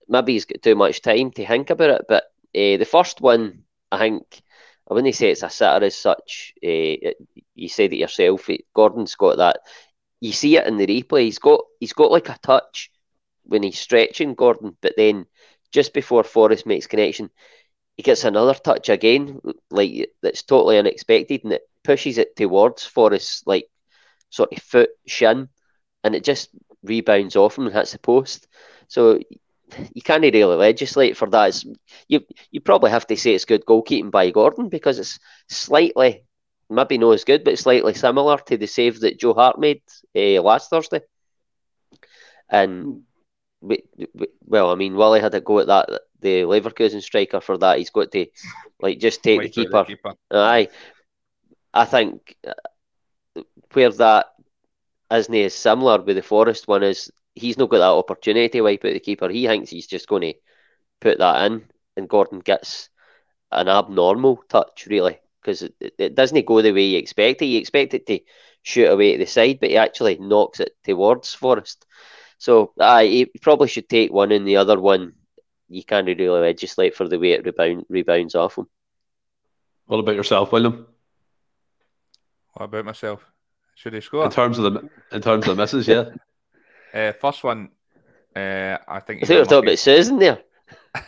[0.08, 2.06] Maybe he's got too much time to think about it.
[2.10, 2.24] But
[2.56, 4.42] uh, the first one, I think,
[4.89, 6.54] I wouldn't say it's a sitter as such.
[6.63, 7.13] Uh,
[7.54, 8.50] you said it yourself.
[8.74, 9.58] Gordon's got that.
[10.20, 11.26] You see it in the replay.
[11.26, 12.92] He's got he's got like a touch
[13.44, 15.28] when he's stretching Gordon, but then
[15.71, 17.29] just before Forrest makes connection,
[17.97, 23.45] he gets another touch again, like that's totally unexpected, and it pushes it towards Forrest,
[23.45, 23.65] like
[24.29, 25.49] sort of foot shin,
[26.03, 26.49] and it just
[26.84, 28.47] rebounds off him and hits the post.
[28.88, 29.19] So
[29.93, 31.49] you can't really legislate for that.
[31.49, 31.65] It's,
[32.08, 36.23] you you probably have to say it's good goalkeeping by Gordon because it's slightly,
[36.69, 39.82] maybe not as good, but slightly similar to the save that Joe Hart made
[40.15, 41.01] uh, last Thursday.
[42.49, 43.09] And we,
[43.62, 45.89] well, I mean, Willie had a go at that.
[46.22, 48.26] The Leverkusen striker for that, he's got to
[48.82, 49.84] like just take the keeper.
[49.84, 50.13] the keeper.
[50.32, 50.67] Aye,
[51.74, 53.41] I think uh,
[53.74, 54.28] where that
[55.12, 58.84] isn't as similar with the Forrest one is he's not got that opportunity to wipe
[58.86, 59.30] out the keeper.
[59.30, 60.34] He thinks he's just going to
[61.00, 62.89] put that in, and Gordon gets
[63.52, 67.45] an abnormal touch really because it, it, doesn't go the way you expect it.
[67.45, 68.19] You expect it to
[68.62, 71.86] shoot away to the side, but he actually knocks it towards Forrest.
[72.39, 75.13] So uh, he probably should take one, and the other one
[75.67, 78.67] you can't really legislate for the way it rebound, rebounds off him.
[79.86, 80.88] What about yourself, William?
[82.54, 83.23] What about myself?
[83.75, 84.25] Should he score?
[84.25, 86.06] In terms of the in terms of the misses, yeah.
[86.91, 87.69] Uh, first one,
[88.36, 89.21] uh, I think.
[89.21, 90.39] I think we're talking about Susan there.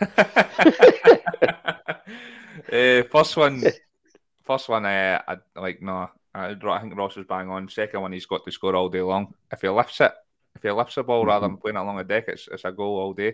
[2.72, 3.64] uh, first one,
[4.44, 4.86] first one.
[4.86, 6.12] Uh, I like no.
[6.36, 7.68] I, I think Ross is bang on.
[7.68, 9.34] Second one, he's got to score all day long.
[9.52, 10.14] If he lifts it,
[10.62, 11.30] if he lifts the ball mm-hmm.
[11.30, 13.34] rather than playing it along the deck, it's, it's a goal all day.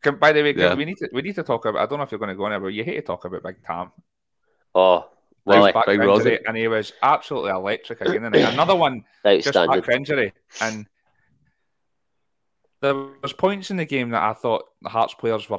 [0.00, 0.74] Can, by the way, yeah.
[0.74, 1.82] we need to we need to talk about.
[1.82, 3.24] I don't know if you're going to go on it, but you hate to talk
[3.24, 3.90] about Big Tam.
[4.74, 5.08] Oh,
[5.44, 5.72] Willie.
[5.72, 6.38] back Big injury, Rosie.
[6.46, 8.24] and he was absolutely electric again.
[8.24, 10.86] And another one just back injury, and
[12.80, 15.58] there was points in the game that I thought the Hearts players were.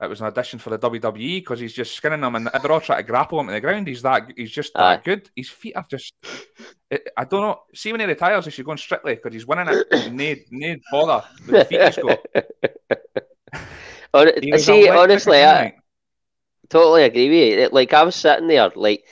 [0.00, 2.80] It was an audition for the WWE because he's just skinning them, and they're all
[2.82, 3.86] trying to grapple him to the ground.
[3.88, 5.00] He's that he's just that Aye.
[5.02, 5.30] good.
[5.34, 6.12] His feet are just.
[6.92, 7.60] I I don't know.
[7.74, 10.12] See when he retires, he should go on strictly because he's winning it.
[10.12, 12.18] Need need bother with the feet he's got.
[14.14, 15.74] Hon- He See, honestly, I
[16.68, 17.64] totally agree with you.
[17.64, 19.04] It- Like I was sitting there, like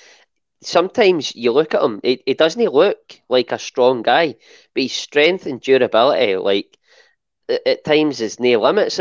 [0.63, 4.35] sometimes you look at him, it, he doesn't look like a strong guy,
[4.75, 6.77] but his strength and durability, like
[7.49, 9.01] at, times, is near limits.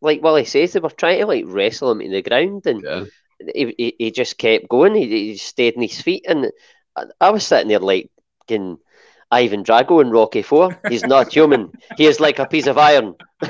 [0.00, 3.04] Like Willie says, they were trying to like wrestle him to the ground, and Yeah.
[3.54, 4.94] he, he, he just kept going.
[4.94, 6.50] He, he stayed on his feet, and
[6.96, 8.10] I, I was sitting there like,
[8.48, 8.78] can
[9.30, 10.78] Ivan Drago in Rocky Four.
[10.88, 11.72] He's not human.
[11.96, 13.14] He is like a piece of iron.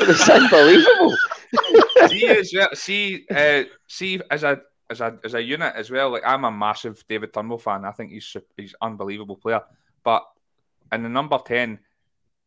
[0.00, 1.16] it's unbelievable.
[2.08, 2.68] see as well.
[2.74, 6.10] See, uh, see as a as a as a unit as well.
[6.10, 7.84] Like I'm a massive David Turnbull fan.
[7.84, 9.60] I think he's he's unbelievable player.
[10.02, 10.24] But
[10.90, 11.80] in the number ten,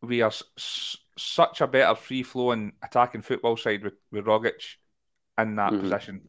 [0.02, 4.76] we are s- s- such a better free flowing attacking football side with, with Rogic
[5.38, 5.82] in that Mhm.
[5.82, 6.22] position.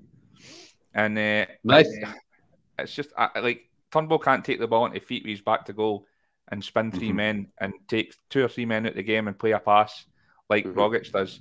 [0.94, 1.88] And uh, Nice.
[2.78, 5.72] it's just uh, like Turnbull can't take the ball into feet with his back to
[5.72, 6.06] goal
[6.48, 7.14] and spin 3 Mhm.
[7.14, 10.04] men and take two or three men out of the game and play a pass
[10.50, 10.74] like Mhm.
[10.74, 11.40] Rogic does.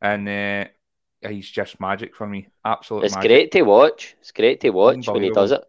[0.00, 2.48] And uh, he's just magic for me.
[2.64, 3.06] Absolutely.
[3.06, 3.28] It's magic.
[3.30, 4.14] great to watch.
[4.20, 5.64] It's great to watch when he does it.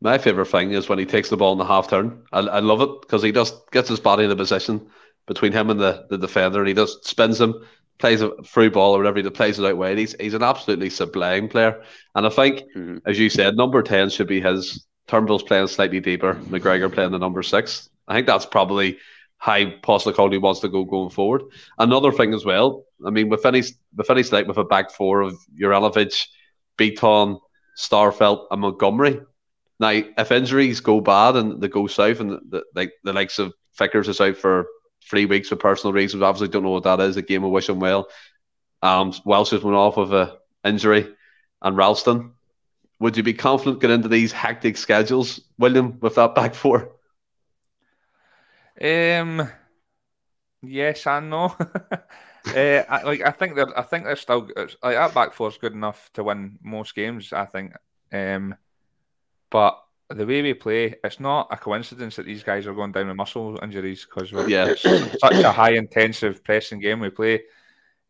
[0.00, 2.22] My favorite thing is when he takes the ball in the half turn.
[2.32, 4.90] I, I love it because he just gets his body in a position
[5.26, 6.60] between him and the, the defender.
[6.60, 7.54] And he just spins him,
[7.98, 9.20] plays a free ball or whatever.
[9.20, 9.98] He plays it out wide.
[9.98, 11.82] He's he's an absolutely sublime player.
[12.14, 13.00] And I think, Mhm.
[13.06, 14.86] as you said, number ten should be his.
[15.08, 16.34] Turnbull's playing slightly deeper.
[16.34, 17.88] McGregor playing the number six.
[18.08, 18.98] I think that's probably
[19.38, 21.42] how Postecoglou wants to go going forward.
[21.78, 22.84] Another thing as well.
[23.06, 26.26] I mean, we finished we finished like with a back four of Juranovic,
[26.76, 27.38] Bitton,
[27.78, 29.20] Starfelt, and Montgomery.
[29.78, 33.52] Now, if injuries go bad and they go south, and the, like the likes of
[33.78, 34.66] Vickers is out for
[35.08, 37.16] three weeks for personal reasons, obviously don't know what that is.
[37.16, 38.08] A game of wish him well.
[38.82, 41.14] Um, Welsh has went off with a injury,
[41.62, 42.32] and Ralston.
[42.98, 46.92] Would you be confident getting into these hectic schedules, William, with that back four?
[48.80, 49.50] Um,
[50.62, 51.54] yes and no.
[51.60, 55.58] uh, I, like I think they're, I think they're still like that back four is
[55.58, 57.32] good enough to win most games.
[57.32, 57.74] I think.
[58.12, 58.54] Um,
[59.50, 59.78] but
[60.10, 63.16] the way we play, it's not a coincidence that these guys are going down with
[63.16, 64.66] muscle injuries because Yeah.
[64.68, 64.82] it's
[65.20, 67.42] such a high intensive pressing game we play.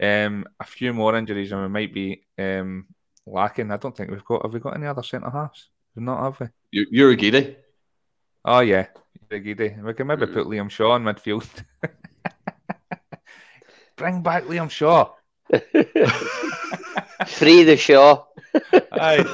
[0.03, 2.87] Um, a few more injuries and we might be um
[3.27, 3.71] lacking.
[3.71, 4.43] I don't think we've got.
[4.43, 5.71] Have we got any other centre halves?
[5.95, 6.47] We've not, have we?
[6.73, 7.57] You, you're a giddy.
[8.45, 8.89] Oh yeah,
[9.29, 9.75] Big Edie.
[9.83, 10.35] We can maybe Mm.
[10.35, 11.49] put Liam Shaw in midfield.
[13.97, 15.13] Bring back Liam Shaw.
[17.27, 18.27] Free the show.
[18.93, 19.25] Aye.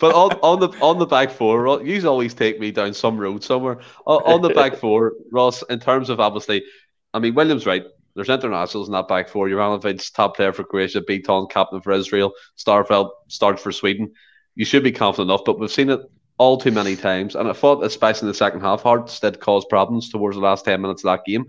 [0.00, 3.42] But on, on the on the back four, you always take me down some road
[3.42, 3.80] somewhere.
[4.06, 6.64] On, on the back four, Ross, in terms of obviously,
[7.12, 7.84] I mean Williams right.
[8.14, 9.48] There's internationals in that back four.
[9.48, 14.12] Juranovic, top player for Croatia, Bitton, captain for Israel, Starfelt, starts for Sweden.
[14.54, 16.00] You should be confident enough, but we've seen it
[16.36, 17.34] all too many times.
[17.34, 20.64] And I thought, especially in the second half, Hearts did cause problems towards the last
[20.66, 21.46] 10 minutes of that game.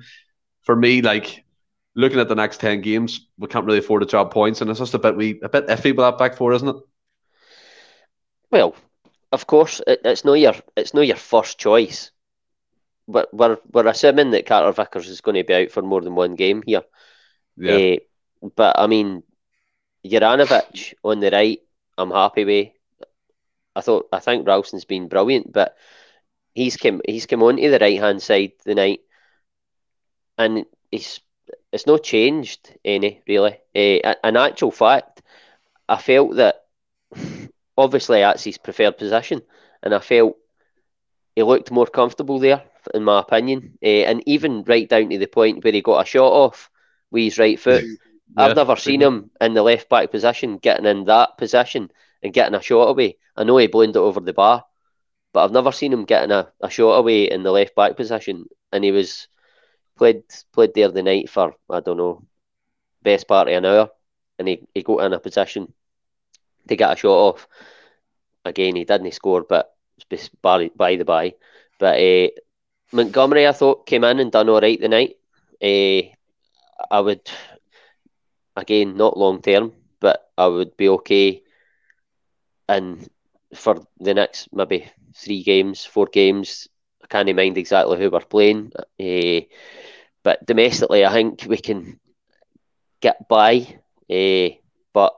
[0.62, 1.44] For me, like
[1.96, 4.62] looking at the next 10 games, we can't really afford to drop points.
[4.62, 6.76] And it's just a bit we a bit iffy with that back four, isn't it?
[8.54, 8.76] Well,
[9.32, 12.12] of course, it, it's not your it's not your first choice.
[13.08, 16.14] But we're we're assuming that Carter Vickers is going to be out for more than
[16.14, 16.84] one game here.
[17.58, 17.72] Yeah.
[17.72, 17.98] Eh,
[18.56, 19.24] but I mean,
[20.06, 21.62] Juranovic on the right,
[21.98, 22.68] I'm happy with.
[23.76, 25.76] I thought I think Ralston's been brilliant, but
[26.54, 29.00] he's come he's come onto the right hand side the night,
[30.38, 31.22] and he's
[31.72, 33.58] it's not changed any really.
[33.76, 35.24] Uh, in actual fact,
[35.90, 36.63] I felt that
[37.78, 39.42] obviously that's his preferred position,
[39.82, 40.38] and I felt
[41.36, 45.28] he looked more comfortable there, in my opinion, uh, and even right down to the
[45.28, 46.70] point where he got a shot off
[47.12, 47.86] with his right foot.
[48.38, 51.92] I've never seen him in the left back position getting in that position
[52.24, 53.18] and getting a shot away.
[53.36, 54.66] I know he blended it over the bar,
[55.34, 58.46] but I've never seen him getting a, a shot away in the left back position.
[58.72, 59.28] And he was
[59.98, 62.26] played played there the night for I don't know
[63.04, 63.90] best part of an hour,
[64.40, 65.74] and he, he got in a position
[66.68, 67.48] to get a shot off.
[68.46, 69.74] Again, he didn't score, but
[70.42, 71.34] by, by the by.
[71.80, 72.28] But uh,
[72.92, 75.18] Montgomery, I thought, came in and done all right the night.
[75.62, 76.10] Uh,
[76.92, 77.30] I would
[78.56, 81.44] again not long term, but I would be okay.
[82.68, 83.08] And
[83.54, 86.68] for the next maybe three games, four games,
[87.04, 88.72] I can't mind exactly who we're playing.
[89.00, 89.42] Uh,
[90.24, 92.00] but domestically, I think we can
[93.02, 93.68] get by.
[94.10, 94.50] Uh,
[94.94, 95.14] but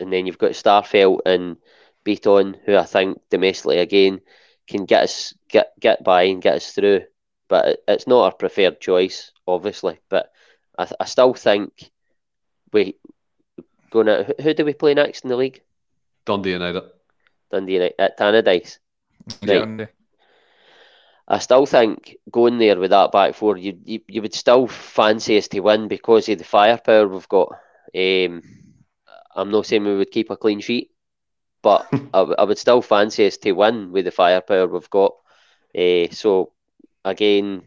[0.00, 1.56] and then you've got Starfelt and
[2.04, 4.20] Bitton, who I think domestically again
[4.66, 7.02] can get us get get by and get us through.
[7.48, 9.98] But it's not our preferred choice, obviously.
[10.08, 10.32] But
[10.78, 11.90] I, I still think
[12.72, 12.96] we
[13.90, 15.62] going to who do we play next in the league?
[16.24, 16.84] Dundee United.
[17.50, 18.78] Dundee United at Tannadice.
[19.42, 19.58] Yeah.
[19.58, 19.88] Right.
[21.28, 25.38] I still think going there with that back four, you, you you would still fancy
[25.38, 27.48] us to win because of the firepower we've got.
[27.94, 28.42] Um,
[29.36, 30.90] I'm not saying we would keep a clean sheet,
[31.62, 35.14] but I, I would still fancy us to win with the firepower we've got.
[35.76, 36.52] Uh, so
[37.04, 37.62] again,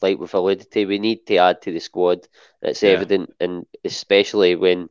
[0.00, 2.26] like we've alluded to, we need to add to the squad.
[2.62, 2.90] It's Yeah.
[2.90, 4.88] evident, and especially when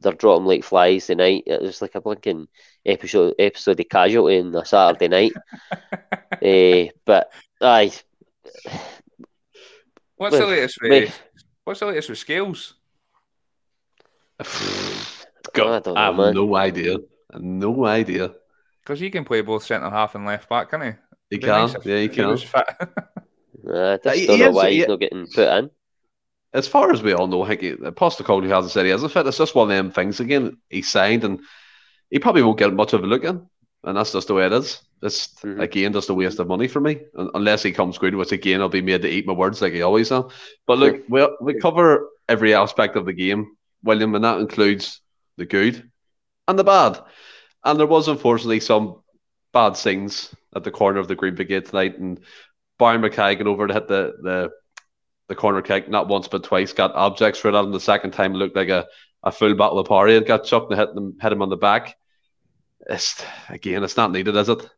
[0.00, 1.44] they're dropping like flies tonight.
[1.46, 2.46] It was like a blinking
[2.86, 5.32] episode episode of Casualty on a Saturday night.
[6.40, 7.92] uh, but aye,
[10.16, 11.04] What's the latest mate.
[11.04, 11.20] with
[11.64, 12.74] What's the latest with Scales?
[15.64, 16.34] God, I don't I have man.
[16.34, 16.96] no idea.
[16.96, 18.32] I have no idea.
[18.82, 20.90] Because he can play both centre half and left back, can he?
[21.30, 21.48] He Be can.
[21.48, 22.28] nice if yeah, he he can.
[22.28, 22.64] was fit.
[23.70, 25.70] I just don't he know is- why he- he's not getting put in.
[26.54, 29.26] As far as we all know, I think he- Postecoglou hasn't said he hasn't fit.
[29.26, 30.18] It's just one of them things.
[30.20, 31.40] Again, he signed and
[32.10, 33.46] he probably won't get much of a look in.
[33.84, 34.80] And that's just the way it is.
[35.02, 35.60] It's, Mhm.
[35.60, 37.00] again, just a waste of money for me.
[37.14, 39.82] Unless he comes good, which again, I'll be made to eat my words like he
[39.82, 40.32] always does.
[40.66, 43.46] But look, we, we cover every aspect of the game,
[43.84, 45.00] William, and that includes
[45.38, 45.90] the good
[46.46, 46.98] and the bad.
[47.64, 49.00] And there was unfortunately some
[49.52, 51.98] bad things at the corner of the Green Brigade tonight.
[51.98, 52.20] And
[52.78, 54.50] Barry McKay got over to hit the, the
[55.28, 57.64] the corner kick, not once but twice, got objects for that.
[57.64, 58.86] And the second time it looked like a,
[59.22, 61.56] a full battle of party and got chucked and hit him hit him on the
[61.56, 61.96] back.
[62.88, 64.68] It's again, it's not needed, is it?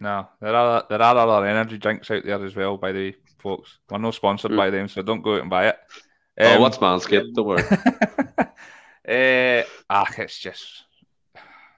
[0.00, 2.76] No, there are there are other energy drinks out there as well.
[2.76, 4.56] By the way, folks, we're not sponsored Mm.
[4.56, 5.78] by them, so don't go out and buy it.
[6.40, 7.34] oh, Um, what's Manscaped?
[7.34, 7.62] Don't worry.
[9.08, 10.84] uh, ah, it's just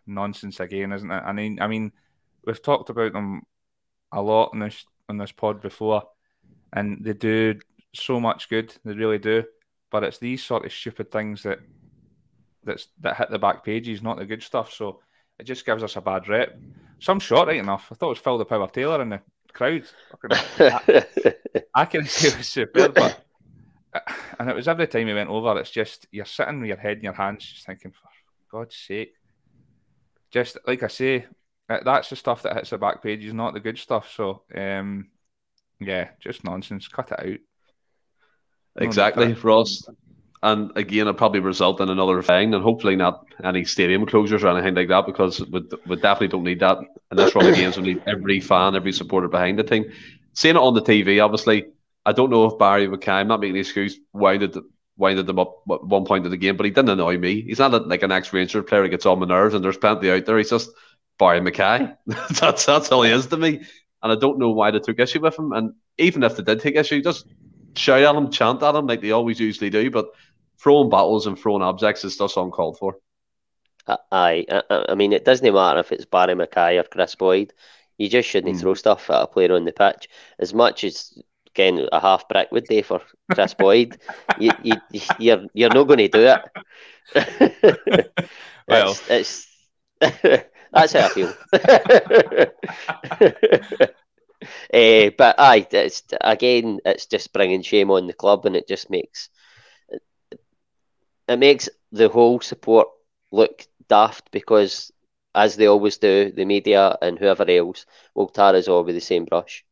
[0.07, 1.23] nonsense again, isn't it?
[1.25, 1.93] I mean, I mean,
[2.45, 3.43] we've talked about them
[4.13, 6.03] a lot on this on this pod before,
[6.73, 7.59] and they do
[7.95, 8.75] so much good.
[8.85, 9.45] They really do.
[9.91, 11.61] But it's these sort of stupid things that
[12.65, 14.73] that's that hit the back pages, not the good stuff.
[14.73, 15.01] So
[15.39, 16.59] it just gives us a bad rep.
[17.01, 17.89] Some shot right enough.
[17.91, 19.21] I thought it was Phil the Power Taylor in the
[19.53, 19.85] crowd.
[21.75, 23.25] I can see it was superb, but
[24.39, 25.59] and it was every time he went over.
[25.59, 28.09] It's just you're sitting with your head in your hands, just thinking, for
[28.51, 29.15] God's sake.
[30.31, 31.27] Just like I say,
[31.69, 34.13] uh, that's the stuff that hits the back pages, not the good stuff.
[34.15, 35.09] So, um,
[35.81, 36.89] yeah, just nonsense.
[36.89, 37.39] Cut it out.
[38.77, 39.89] Exactly, Ross.
[40.43, 44.49] And again, it'll probably result in another fine, and hopefully not any stadium closures or
[44.49, 46.79] anything like that, because we, we definitely don't need that.
[47.11, 49.93] And this run of games, we need every fan, every supporter behind the team.
[50.33, 51.67] Seeing it on the TV, obviously,
[52.07, 54.57] I don't know if Barry McKay, I'm not making an excuse, winded,
[54.97, 57.43] winded them up at one point of the game, but he didn't annoy me.
[57.43, 59.77] He's not a, like an ex Ranger player who gets on my nerves, and there's
[59.77, 60.39] plenty out there.
[60.39, 60.71] He's just
[61.19, 61.97] Barry McKay.
[62.07, 63.63] that's, that's all he is to me.
[64.03, 65.53] And I don't know why they took issue with him.
[65.53, 67.27] And even if they did take issue, just
[67.77, 69.91] shout at him, chant at him like they always usually do.
[69.91, 70.07] But
[70.59, 72.97] throwing battles and throwing objects is just uncalled for.
[73.87, 77.53] Aye, I, I I mean, it doesn't matter if it's Barry McKay or Kris Boyd.
[77.99, 78.61] You just shouldn't Mm.
[78.61, 80.09] throw stuff at a player on the pitch
[80.39, 81.21] as much as
[81.55, 83.01] again a half brick would do for
[83.33, 83.99] Kris Boyd.
[84.39, 84.75] You, you,
[85.19, 86.35] you're you're not going to do
[87.15, 87.15] it.
[88.69, 88.97] Well.
[89.09, 89.49] it's,
[90.01, 90.01] it's
[90.73, 91.33] that's how I feel.
[94.73, 98.89] Eh, but aye, it's again, it's just bringing shame on the club, and it just
[98.89, 99.29] makes
[101.29, 102.89] it makes the whole support
[103.31, 104.91] look daft because,
[105.35, 109.01] as they always do, the media and whoever else will tar us all with the
[109.01, 109.65] same brush.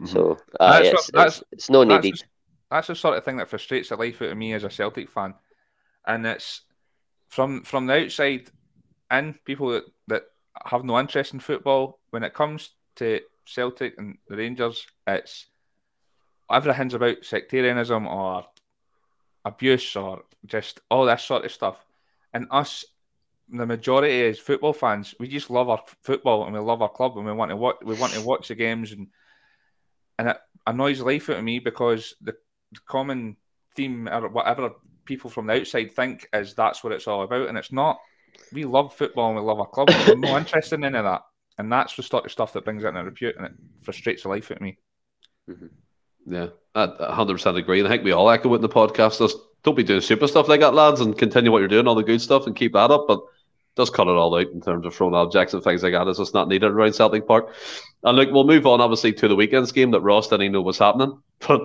[0.00, 0.08] Mhm.
[0.08, 2.20] So aye, That's it's, what- that's- it's, it's no that's needed.
[2.20, 2.24] the-
[2.70, 5.08] that's the sort of thing that frustrates the life out of me as a Celtic
[5.08, 5.34] fan,
[6.06, 6.62] and it's
[7.28, 8.50] from from the outside
[9.10, 10.24] in people that, that
[10.64, 12.00] have no interest in football.
[12.10, 15.46] When it comes to Celtic and the Rangers, it's
[16.50, 18.44] everything's about sectarianism or
[19.44, 21.76] abuse or just all this sort of stuff.
[22.32, 22.84] And us,
[23.48, 25.14] the majority is football fans.
[25.20, 27.56] We just love our f- football and we love our club and we want to
[27.56, 27.76] watch.
[27.84, 29.08] We want to watch the games and
[30.18, 30.36] and it
[30.66, 32.34] annoys life out of me because the,
[32.72, 33.36] the common
[33.76, 34.70] theme or whatever
[35.04, 37.98] people from the outside think is that's what it's all about, and it's not.
[38.52, 39.90] We love football and we love our club.
[40.08, 41.22] We're not interested in any of that,
[41.58, 43.52] and that's the sort of stuff that brings it in a repute and it
[43.82, 44.78] frustrates the life out of me.
[45.48, 45.66] Mm-hmm.
[46.26, 47.80] Yeah, I 100% agree.
[47.80, 49.18] And I think we all echo it in the podcast.
[49.18, 51.94] Just don't be doing super stuff like that, lads, and continue what you're doing, all
[51.94, 53.06] the good stuff, and keep that up.
[53.06, 53.20] But
[53.76, 56.06] just cut it all out in terms of throwing objects and things like that.
[56.06, 57.52] It's just not needed around Celtic Park.
[58.04, 60.62] And look, we'll move on, obviously, to the weekend's game that Ross didn't even know
[60.62, 61.20] was happening.
[61.48, 61.62] but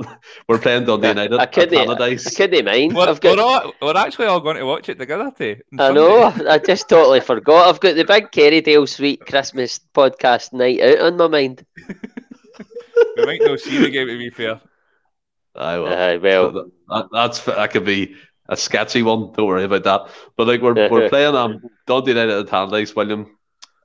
[0.48, 1.40] we're playing Dundee United.
[1.40, 2.36] I couldn't, I Paradise.
[2.36, 2.96] couldn't mind.
[2.96, 5.58] We're, I've got, we're, all, we're actually all going to watch it together, too.
[5.78, 6.34] I know.
[6.50, 7.68] I just totally forgot.
[7.68, 11.66] I've got the big Kerrydale Suite Christmas podcast night out on my mind.
[13.18, 14.62] We might not see the game, to be fair.
[15.56, 15.88] I will.
[15.88, 18.16] Aye, well, that, that- that's that could be
[18.50, 19.32] a sketchy one.
[19.34, 20.02] Don't worry about that.
[20.36, 23.38] But like we're we're playing um Dundee United at Tannadice, William,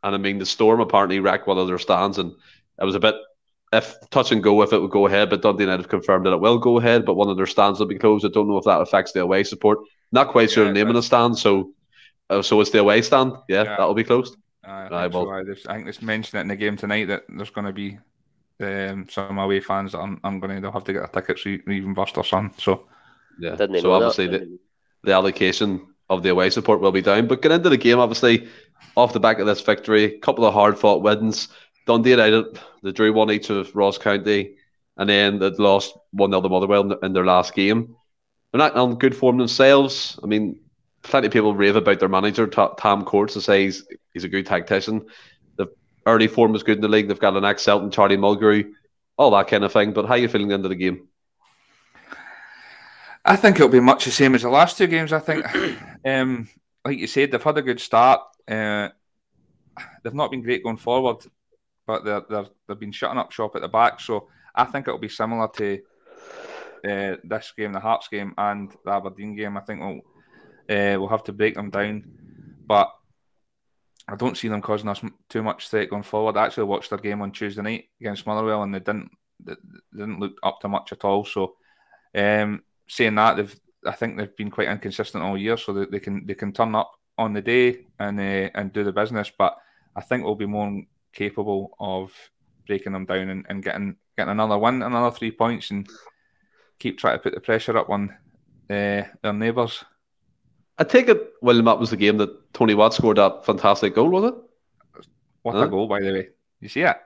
[0.02, 2.32] and I mean the Storm apparently wrecked one of their stands, and
[2.80, 3.14] it was a bit
[3.72, 5.30] if touch and go if it would go ahead.
[5.30, 7.78] But Dundee United have confirmed that it will go ahead, but one of their stands
[7.78, 8.24] will be closed.
[8.24, 9.78] I don't know if that affects the away support.
[10.12, 11.72] Not quite sure Yeah, the name of the stand, so
[12.30, 13.32] uh, so it's the away stand.
[13.48, 13.76] Yeah, Yeah.
[13.76, 14.36] that'll be closed.
[14.64, 15.42] I, Aye, think so, well- aye.
[15.44, 17.98] There's- I think it's mentioned it in the game tonight that there's going to be
[18.60, 21.60] um, some away fans that I'm, I'm going to have to get their tickets re-
[21.68, 22.54] even burst or something.
[22.58, 22.86] So
[23.38, 23.56] Yeah.
[23.56, 24.40] didn't so obviously that.
[24.40, 24.58] the,
[25.04, 27.26] the allocation of the away support will be down.
[27.26, 28.48] But get into the game, obviously,
[28.96, 31.48] off the back of this victory, a couple of hard fought wins.
[31.86, 34.56] Dundee United, they drew one each of Ross County,
[34.96, 37.94] and then they lost 1 0 to Motherwell in, their last game.
[38.52, 40.18] They're not on good form themselves.
[40.22, 40.60] I mean,
[41.02, 44.46] plenty of people rave about their manager, Tam Courts, to say he's, he's a good
[44.46, 45.06] tactician.
[45.56, 45.66] The
[46.06, 47.08] early form was good in the league.
[47.08, 48.70] They've got an ex Celton, Charlie Mulgrew,
[49.18, 49.92] all that kind of thing.
[49.92, 51.08] But how are you feeling into the game?
[53.24, 55.12] I think it'll be much the same as the last two games.
[55.12, 55.46] I think,
[56.04, 56.48] um,
[56.84, 58.20] like you said, they've had a good start.
[58.46, 58.90] Uh,
[60.02, 61.24] they've not been great going forward,
[61.86, 64.00] but they're, they're they've been shutting up shop at the back.
[64.00, 65.80] So I think it'll be similar to
[66.86, 69.56] uh, this game, the Hearts game, and the Aberdeen game.
[69.56, 70.00] I think we'll
[70.68, 72.04] uh, we'll have to break them down,
[72.66, 72.92] but
[74.06, 75.00] I don't see them causing us
[75.30, 76.36] too much threat going forward.
[76.36, 79.10] I actually watched their game on Tuesday night against Motherwell, and they didn't
[79.42, 79.54] they
[79.92, 81.24] didn't look up to much at all.
[81.24, 81.54] So,
[82.14, 86.00] um, saying that, they've I think they've been quite inconsistent all year, so that they
[86.00, 89.30] can they can turn up on the day and uh, and do the business.
[89.36, 89.56] But
[89.94, 90.82] I think we'll be more
[91.12, 92.12] capable of
[92.66, 95.88] breaking them down and, and getting getting another win, another three points, and
[96.78, 98.10] keep trying to put the pressure up on
[98.70, 99.84] uh, their neighbours.
[100.76, 104.08] I take it, William, that was the game that Tony Watt scored that fantastic goal,
[104.08, 104.34] was it?
[105.42, 105.66] What Huh?
[105.66, 106.28] a goal, by the way!
[106.60, 106.96] You see it?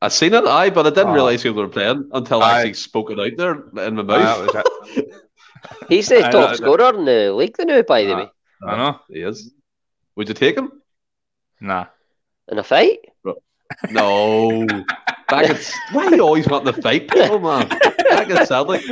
[0.00, 1.14] I seen it, aye, but I didn't Ah.
[1.14, 2.58] realise who they were playing until I Aye.
[2.60, 4.52] actually spoke it out there in my Aye, mouth.
[4.52, 5.12] that was it.
[5.88, 8.30] He's the Aye, top that- scorer in the league the now, by the way.
[8.66, 9.00] I know.
[9.08, 9.52] he is.
[10.16, 10.70] Would you take him?
[11.60, 11.86] Nah.
[12.50, 12.98] In a fight?
[13.90, 14.66] No.
[15.28, 17.68] Back at why you always want to fight people, man?
[17.68, 18.82] Back at Celtic.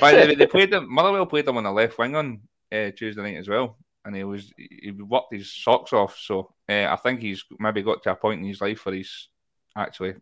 [0.00, 0.86] By the way, they played them.
[0.92, 2.40] Motherwell played them on the left wing on
[2.72, 6.18] uh, Tuesday night as well, and he was he worked his socks off.
[6.18, 9.28] So uh, I think he's maybe got to a point in his life where he's
[9.76, 10.14] actually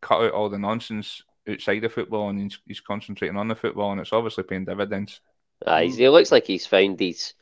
[0.00, 3.92] cut out all the nonsense outside of football and he's, he's concentrating on the football,
[3.92, 5.20] and it's obviously paying dividends.
[5.66, 7.34] Aye, he looks like he's found his.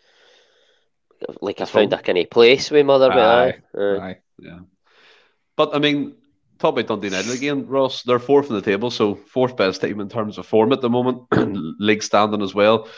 [1.41, 3.13] Like I found a kind of place with mother.
[3.13, 3.19] Aye.
[3.19, 3.79] Aye.
[3.79, 3.99] Aye.
[4.01, 4.19] Aye.
[4.39, 4.59] Yeah.
[5.57, 6.17] But I mean,
[6.59, 8.03] talk about Dundee United again, Ross.
[8.03, 10.91] They're fourth in the table, so fourth best team in terms of form at the
[10.91, 11.23] moment.
[11.81, 12.89] League standing as well.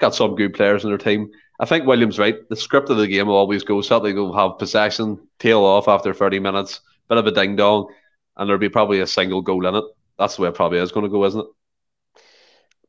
[0.00, 1.30] Got some good players in their team.
[1.60, 2.36] I think William's right.
[2.48, 6.14] The script of the game will always go Celtic will have possession, tail off after
[6.14, 7.92] 30 minutes, bit of a ding dong,
[8.36, 9.84] and there'll be probably a single goal in it.
[10.18, 12.22] That's the way it probably is going to go, isn't it?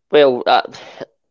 [0.09, 0.82] Well, that,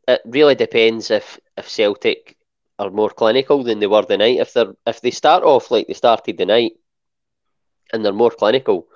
[0.07, 2.37] it really depends if if Celtic
[2.79, 4.39] are more clinical than they were the night.
[4.39, 6.73] If they're if they start off like they started the night,
[7.93, 8.87] and they're more clinical,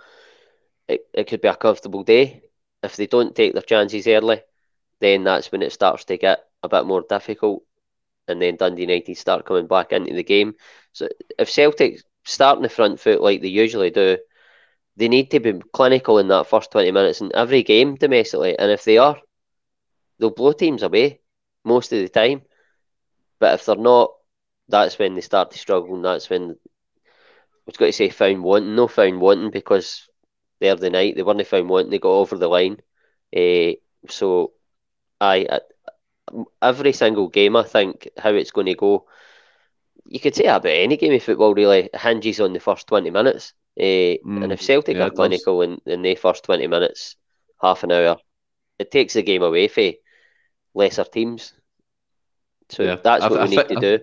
[0.89, 2.43] it, it could be a comfortable day.
[2.83, 4.43] If they don't take their chances early,
[5.01, 7.63] then that's when it starts to get a bit more difficult,
[8.29, 10.55] and then Dundee United start coming back into the game.
[10.93, 11.09] So
[11.39, 14.19] if Celtic start in the front foot like they usually do,
[14.97, 18.71] they need to be clinical in that first twenty minutes in every game domestically, and
[18.71, 19.19] if they are,
[20.19, 21.21] they'll blow teams away
[21.65, 22.43] most of the time.
[23.39, 24.13] But if they're not,
[24.69, 26.55] that's when they start to struggle, and that's when I
[27.67, 30.09] was going to say found wanting, no found wanting because
[30.61, 32.81] they're the night they weren't found wanting, they got over the line.
[33.37, 33.73] Uh,
[34.09, 34.53] so,
[35.21, 35.61] I
[36.63, 39.07] every single game, I think how it's going to go.
[40.07, 43.53] You could say about any game of football really hinges on the first twenty minutes.
[43.79, 47.17] Uh, Mm, and if Celtic yeah, are clinical in, in the first twenty minutes,
[47.61, 48.17] half an hour,
[48.79, 49.93] it takes the game away for
[50.75, 51.55] lesser teams.
[52.71, 53.99] So Yeah, that's I- what I we need thi- to do.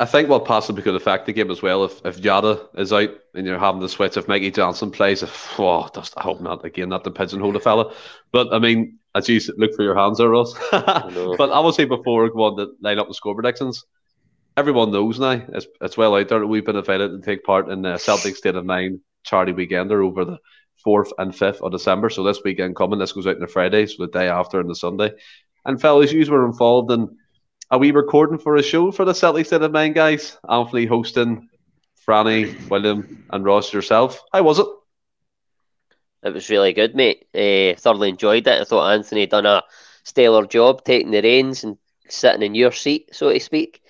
[0.00, 3.10] I think what possibly could affect the game as well if if Yada is out
[3.34, 5.22] and you're having the switch if Mikey Johnston plays.
[5.24, 7.92] If, oh, just, I hope not again, not to pigeonhole the fella.
[8.32, 10.54] But I mean, as you look for your hands there, Ross.
[10.70, 13.84] but I will say before going to line up the score predictions,
[14.56, 17.68] everyone knows now it's, it's well out there that we've been invited to take part
[17.68, 20.38] in the Celtic State of Mind charity weekender over the
[20.82, 22.08] fourth and fifth of December.
[22.08, 24.70] So this weekend coming, this goes out on the Friday, so the day after and
[24.70, 25.12] the Sunday.
[25.64, 27.16] And fellas, you were involved in
[27.70, 30.38] are we recording for a show for the Celtic State of Mind, guys?
[30.48, 31.50] Anthony hosting,
[32.06, 34.22] Franny, William, and Ross yourself.
[34.32, 34.66] How was it?
[36.22, 37.26] It was really good, mate.
[37.34, 38.60] Uh, thoroughly enjoyed it.
[38.60, 39.62] I thought Anthony done a
[40.04, 43.82] stellar job taking the reins and sitting in your seat, so to speak.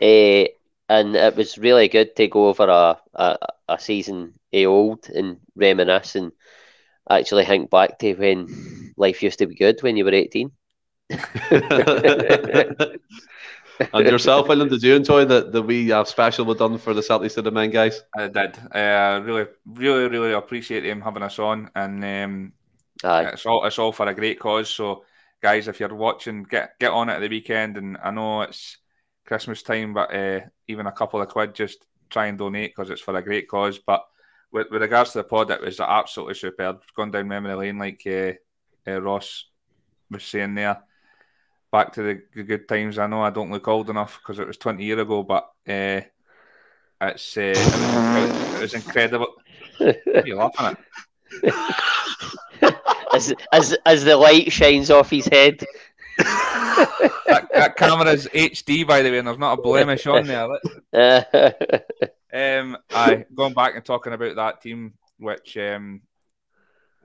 [0.00, 0.44] Uh,
[0.88, 3.36] and it was really good to go over a, a,
[3.68, 6.32] a season a old and reminisce and
[7.10, 10.50] actually think back to when life used to be good when you were 18.
[13.92, 17.02] and yourself, William, did you enjoy the, the wee uh, special we done for the
[17.02, 18.02] Celtic State of Mind guys?
[18.16, 18.58] I did.
[18.72, 22.52] I uh, really, really, really appreciate him having us on, and um,
[23.02, 24.70] it's all it's all for a great cause.
[24.70, 25.04] So,
[25.42, 27.76] guys, if you're watching, get get on it at the weekend.
[27.76, 28.78] And I know it's
[29.26, 33.02] Christmas time, but uh, even a couple of quid, just try and donate because it's
[33.02, 33.78] for a great cause.
[33.78, 34.04] But
[34.50, 36.82] with, with regards to the pod, it was absolutely superb.
[36.96, 38.32] Gone down memory lane, like uh,
[38.90, 39.44] uh, Ross
[40.10, 40.82] was saying there
[41.70, 42.98] back to the, the, good times.
[42.98, 46.00] I know I don't look old enough because it was 20 years ago, but uh,
[47.00, 49.28] it's uh, it, was, incredible.
[49.78, 50.78] what are you laughing at?
[53.14, 55.64] as, as, as the light shines off his head.
[56.18, 60.48] that, that camera's HD, by the way, and there's not a blemish on there.
[62.60, 66.02] um, I going back and talking about that team, which um,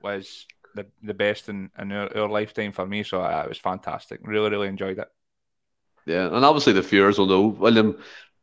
[0.02, 3.02] was the, the best in, in our, our lifetime for me.
[3.02, 4.20] So uh, it was fantastic.
[4.22, 5.08] Really, really enjoyed it.
[6.06, 7.98] Yeah, and obviously the viewers will know, William.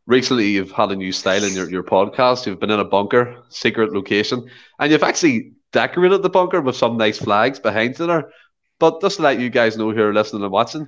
[0.07, 2.45] Recently, you've had a new style in your, your podcast.
[2.45, 6.97] You've been in a bunker, secret location, and you've actually decorated the bunker with some
[6.97, 8.31] nice flags behind there.
[8.79, 10.87] But just to let you guys know who are listening and watching,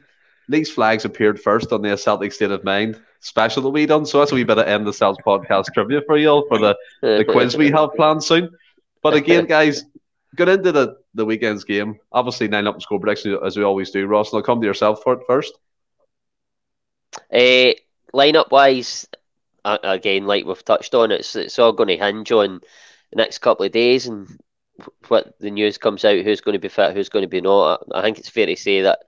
[0.50, 4.06] these flags appeared first on the Celtic State of Mind special that we done.
[4.06, 6.58] So that's a wee bit of end the Celts podcast trivia for you all for
[6.58, 8.50] the, the quiz we have planned soon.
[9.02, 9.84] But again, guys,
[10.36, 12.00] get into the, the weekend's game.
[12.12, 14.08] Obviously, nine up and score prediction as we always do.
[14.08, 15.54] Ross, and I'll come to yourself for it first.
[17.32, 17.74] Uh,
[18.14, 19.08] lineup wise,
[19.64, 22.62] again, like we've touched on, it's it's all going to hinge on
[23.12, 24.40] the next couple of days and
[25.08, 26.18] what the news comes out.
[26.24, 26.94] Who's going to be fit?
[26.94, 27.86] Who's going to be not?
[27.94, 29.00] I think it's fair to say that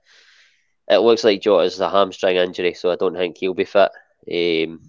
[0.88, 3.90] it looks like Jota's a hamstring injury, so I don't think he'll be fit.
[4.32, 4.80] Um,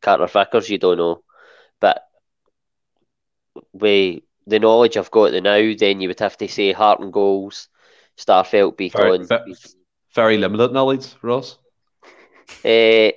[0.00, 1.22] Carter Vickers, you don't know,
[1.80, 2.02] but
[3.72, 7.12] we the knowledge I've got the now, then you would have to say Hart and
[7.12, 7.68] goals,
[8.18, 9.26] Starfelt, Beaton.
[9.26, 9.54] Very,
[10.14, 11.56] very, limited knowledge, Ross.
[12.62, 13.10] Uh,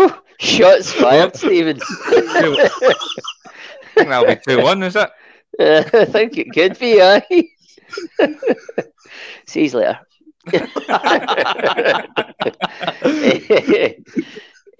[0.40, 1.78] shots fired, Stephen.
[1.80, 2.68] I
[3.94, 5.10] think that'll be 2 1, is it?
[5.58, 7.22] Uh, I think it could be, aye.
[9.46, 10.00] See you later.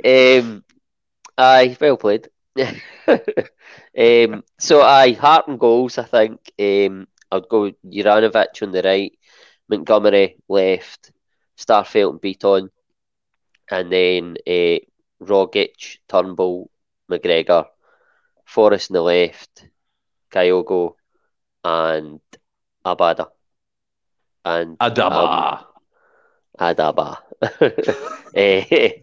[0.05, 0.65] um,
[1.39, 2.29] aye, well played.
[3.09, 5.99] um, so I Hart and goals.
[5.99, 9.13] I think um, I'd go Juranovic on the right,
[9.69, 11.13] Montgomery left,
[11.59, 12.71] Starfelt and Beaton,
[13.71, 14.79] and then uh,
[15.23, 16.71] Rogic, Turnbull,
[17.11, 17.67] McGregor,
[18.45, 19.69] Forrest on the left,
[20.33, 20.95] Kyogo,
[21.65, 22.21] and
[22.85, 23.29] Abada.
[24.45, 25.65] And Adama.
[26.59, 27.19] Um, Adaba.
[28.37, 28.89] uh,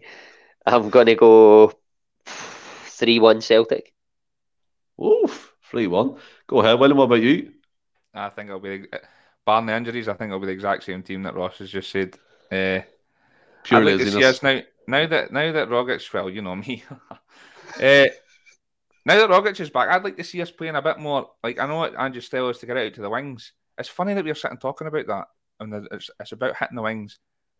[0.66, 1.72] I'm going to go
[2.94, 3.92] 3 1 Celtic.
[5.02, 6.16] Oof, 3 1.
[6.46, 6.98] Go ahead, William.
[6.98, 7.52] What about you?
[8.14, 8.86] I think it'll be,
[9.44, 11.90] barring the injuries, I think it'll be the exact same team that Ross has just
[11.90, 12.14] said.
[12.50, 12.80] Uh,
[13.64, 14.42] Pure like laziness.
[14.42, 16.84] now, now that now that Rogic, well, you know me.
[16.90, 17.16] uh,
[19.06, 21.30] now that Rogic is back, I'd like to see us playing a bit more.
[21.42, 23.52] Like I know what Andrew's style is to get out to the wings.
[23.78, 25.24] It's funny that we're sitting talking about that,
[25.60, 27.18] and it's, it's about hitting the wings.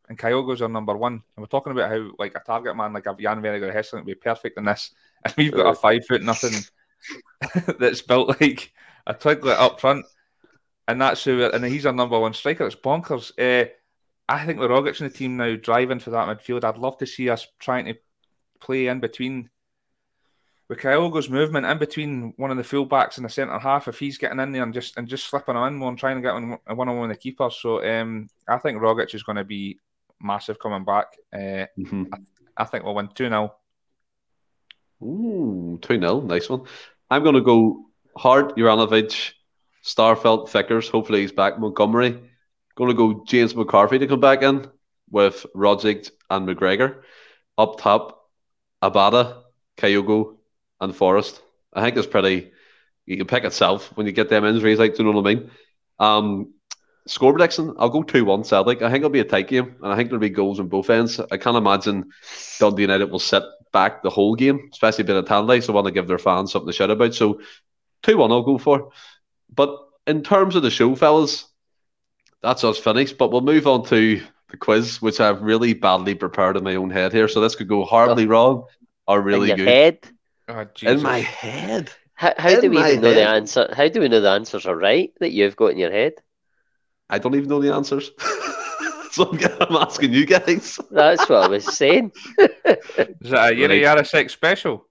[0.08, 3.06] And Kyogo's our number one, and we're talking about how like a target man like
[3.06, 4.90] a Jan Vennegoor Hesselink would be perfect in this,
[5.24, 6.52] and we've got a five foot nothing
[7.78, 8.72] that's built like
[9.06, 10.04] a twiglet up front,
[10.88, 11.42] and that's who.
[11.44, 12.66] And he's our number one striker.
[12.66, 13.32] It's bonkers.
[13.38, 13.70] Uh,
[14.28, 17.06] I think with Rogic in the team now driving for that midfield, I'd love to
[17.06, 17.94] see us trying to
[18.60, 19.50] play in between
[20.68, 24.16] with Kyogo's movement in between one of the fullbacks and the centre half, if he's
[24.16, 26.76] getting in there and just and just slipping in one, trying to get one on
[26.76, 27.50] one with the keeper.
[27.50, 29.78] So um, I think Rogic is going to be
[30.20, 31.06] massive coming back.
[31.32, 32.04] Uh, mm-hmm.
[32.12, 32.18] I,
[32.62, 33.54] I, think we'll win 2 0.
[35.02, 36.20] Ooh, 2 0.
[36.22, 36.62] Nice one.
[37.10, 37.86] I'm going to go
[38.16, 39.32] Hart, Juranovic,
[39.84, 40.88] Starfelt, Vickers.
[40.88, 41.58] Hopefully he's back.
[41.58, 42.20] Montgomery.
[42.76, 44.66] Going to go James McCarthy to come back in
[45.10, 47.02] with Rogic and McGregor.
[47.56, 48.28] Up top,
[48.82, 49.42] Abada,
[49.76, 50.36] Kyogo,
[50.80, 51.40] and Forrest.
[51.72, 52.50] I think it's pretty.
[53.06, 54.78] You can pick itself when you get them injuries.
[54.78, 55.50] Like, do you know what I mean?
[55.98, 56.54] Um,
[57.06, 57.74] score prediction.
[57.78, 58.82] I'll go two one Celtic.
[58.82, 60.90] I think it'll be a tight game, and I think there'll be goals on both
[60.90, 61.20] ends.
[61.30, 62.10] I can't imagine
[62.58, 63.42] Dundee United will sit
[63.72, 66.68] back the whole game, especially being a Tanley, so want to give their fans something
[66.68, 67.14] to shout about.
[67.14, 67.40] So
[68.02, 68.90] two one I'll go for.
[69.54, 69.76] But
[70.06, 71.46] in terms of the show, fellas,
[72.42, 73.18] that's us finished.
[73.18, 76.90] But we'll move on to the quiz, which I've really badly prepared in my own
[76.90, 77.28] head here.
[77.28, 78.28] So this could go horribly oh.
[78.28, 78.64] wrong
[79.06, 79.68] or really in good.
[79.68, 79.98] Head?
[80.48, 81.90] Oh, in my head.
[82.14, 83.72] How, how do we my even know the answer?
[83.74, 86.14] How do we know the answers are right that you've got in your head?
[87.08, 88.10] I don't even know the answers.
[89.10, 90.78] so I'm, I'm asking you guys.
[90.90, 92.12] That's what I was saying.
[92.38, 93.98] Is it a Yuri Right.
[93.98, 94.86] Yarasek special?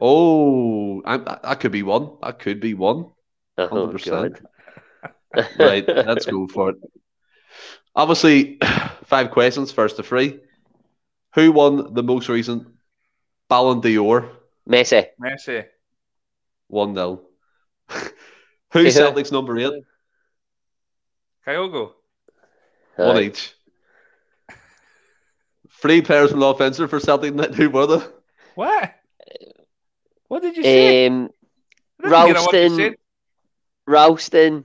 [0.00, 2.10] Oh, I, that that could be one.
[2.22, 3.10] That could be one.
[3.58, 4.10] Oh, 100%.
[4.10, 4.46] God.
[5.58, 6.76] Right, let's go for it.
[7.94, 8.58] Obviously,
[9.04, 10.40] five questions, first to three.
[11.34, 12.66] Who won the most recent
[13.48, 14.30] Ballon d'Or?
[14.66, 15.06] Messi.
[15.20, 15.66] Messi.
[16.68, 17.20] 1 0.
[18.72, 19.84] Who's Celtic's number eight?
[21.46, 21.92] Kyogo.
[22.96, 23.52] One each.
[25.80, 27.34] Three players from the offensive for Celtic.
[27.34, 27.54] Net.
[27.54, 28.04] Who were they?
[28.54, 28.94] What?
[30.28, 31.06] What did you say?
[31.06, 31.30] Um,
[32.02, 32.96] I didn't get a word you
[33.86, 34.64] Ralston.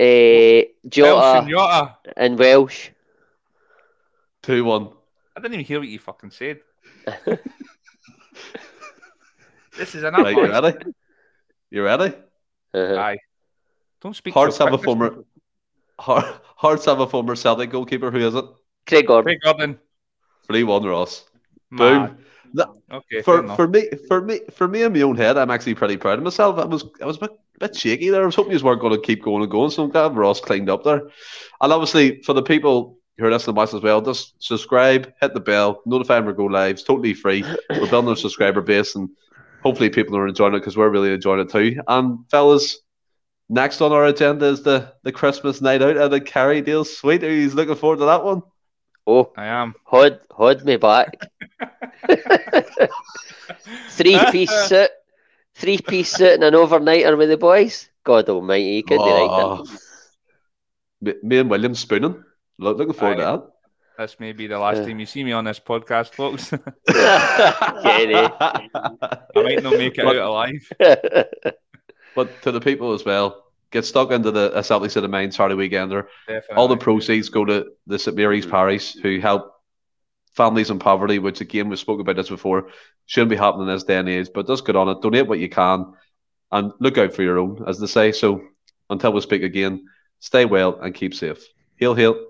[0.00, 1.96] uh, Jota, Elson Jota.
[2.16, 2.90] and Welsh.
[4.42, 4.88] 2 1.
[5.36, 6.60] I didn't even hear what you fucking said.
[9.76, 10.64] this is an Right, you up.
[10.64, 10.84] ready?
[11.70, 12.14] You ready?
[12.74, 12.96] Uh-huh.
[12.96, 13.18] Aye.
[14.00, 14.34] Don't speak.
[14.34, 15.22] Hearts so have a former.
[15.98, 18.10] Heart- Hearts have a former Celtic goalkeeper.
[18.10, 18.44] Who is it?
[18.86, 19.24] Craig Gordon.
[19.24, 19.78] Craig Gordon.
[20.46, 21.24] 3 1 Ross.
[21.70, 22.08] Mad.
[22.08, 22.24] Boom.
[22.54, 23.20] That- Okay.
[23.22, 26.18] for for me for me for me in my own head, I'm actually pretty proud
[26.18, 26.58] of myself.
[26.58, 27.30] I was I was a bit,
[27.60, 28.22] bit shaky there.
[28.22, 29.70] I was hoping you weren't going to keep going and going.
[29.70, 31.02] So I'm glad Ross cleaned up there.
[31.60, 35.34] And obviously for the people who are listening to us as well, just subscribe, hit
[35.34, 36.72] the bell, notify when we go live.
[36.72, 37.44] It's totally free.
[37.68, 39.10] We're building our subscriber base, and
[39.62, 41.80] hopefully people are enjoying it because we're really enjoying it too.
[41.86, 42.78] And fellas.
[43.48, 47.24] Next on our agenda is the, the Christmas night out at the Kerrydale Suite.
[47.24, 48.42] Are you looking forward to that one?
[49.06, 49.74] Oh, I am.
[49.84, 51.16] hold, hold me back.
[53.90, 54.90] Three piece suit,
[55.54, 57.88] three piece suit, and an overnighter with the boys.
[58.04, 59.28] God Almighty, you could be right.
[59.30, 59.64] Oh.
[61.00, 62.22] Me, me and William spooning.
[62.58, 63.36] Look, looking forward Aye.
[63.36, 63.42] to
[63.98, 64.86] This may be the last Yeah.
[64.86, 66.50] time you see me on this podcast, folks.
[66.88, 68.14] Kenny.
[68.14, 71.58] I might not make it But- out alive.
[72.18, 76.08] But to the people as well, get stuck into the Assembly City main Saturday weekender.
[76.26, 76.56] Definitely.
[76.56, 78.50] All the proceeds go to the St Mary's mm.
[78.50, 79.52] Parish, who help
[80.32, 82.70] families in poverty, which again we've spoken about this before,
[83.06, 84.30] shouldn't be happening in this day and age.
[84.34, 85.94] But just get on it, donate what you can,
[86.50, 88.10] and look out for your own, as they say.
[88.10, 88.42] So
[88.90, 89.86] until we speak again,
[90.18, 91.46] stay well and keep safe.
[91.76, 92.27] Heal, hail.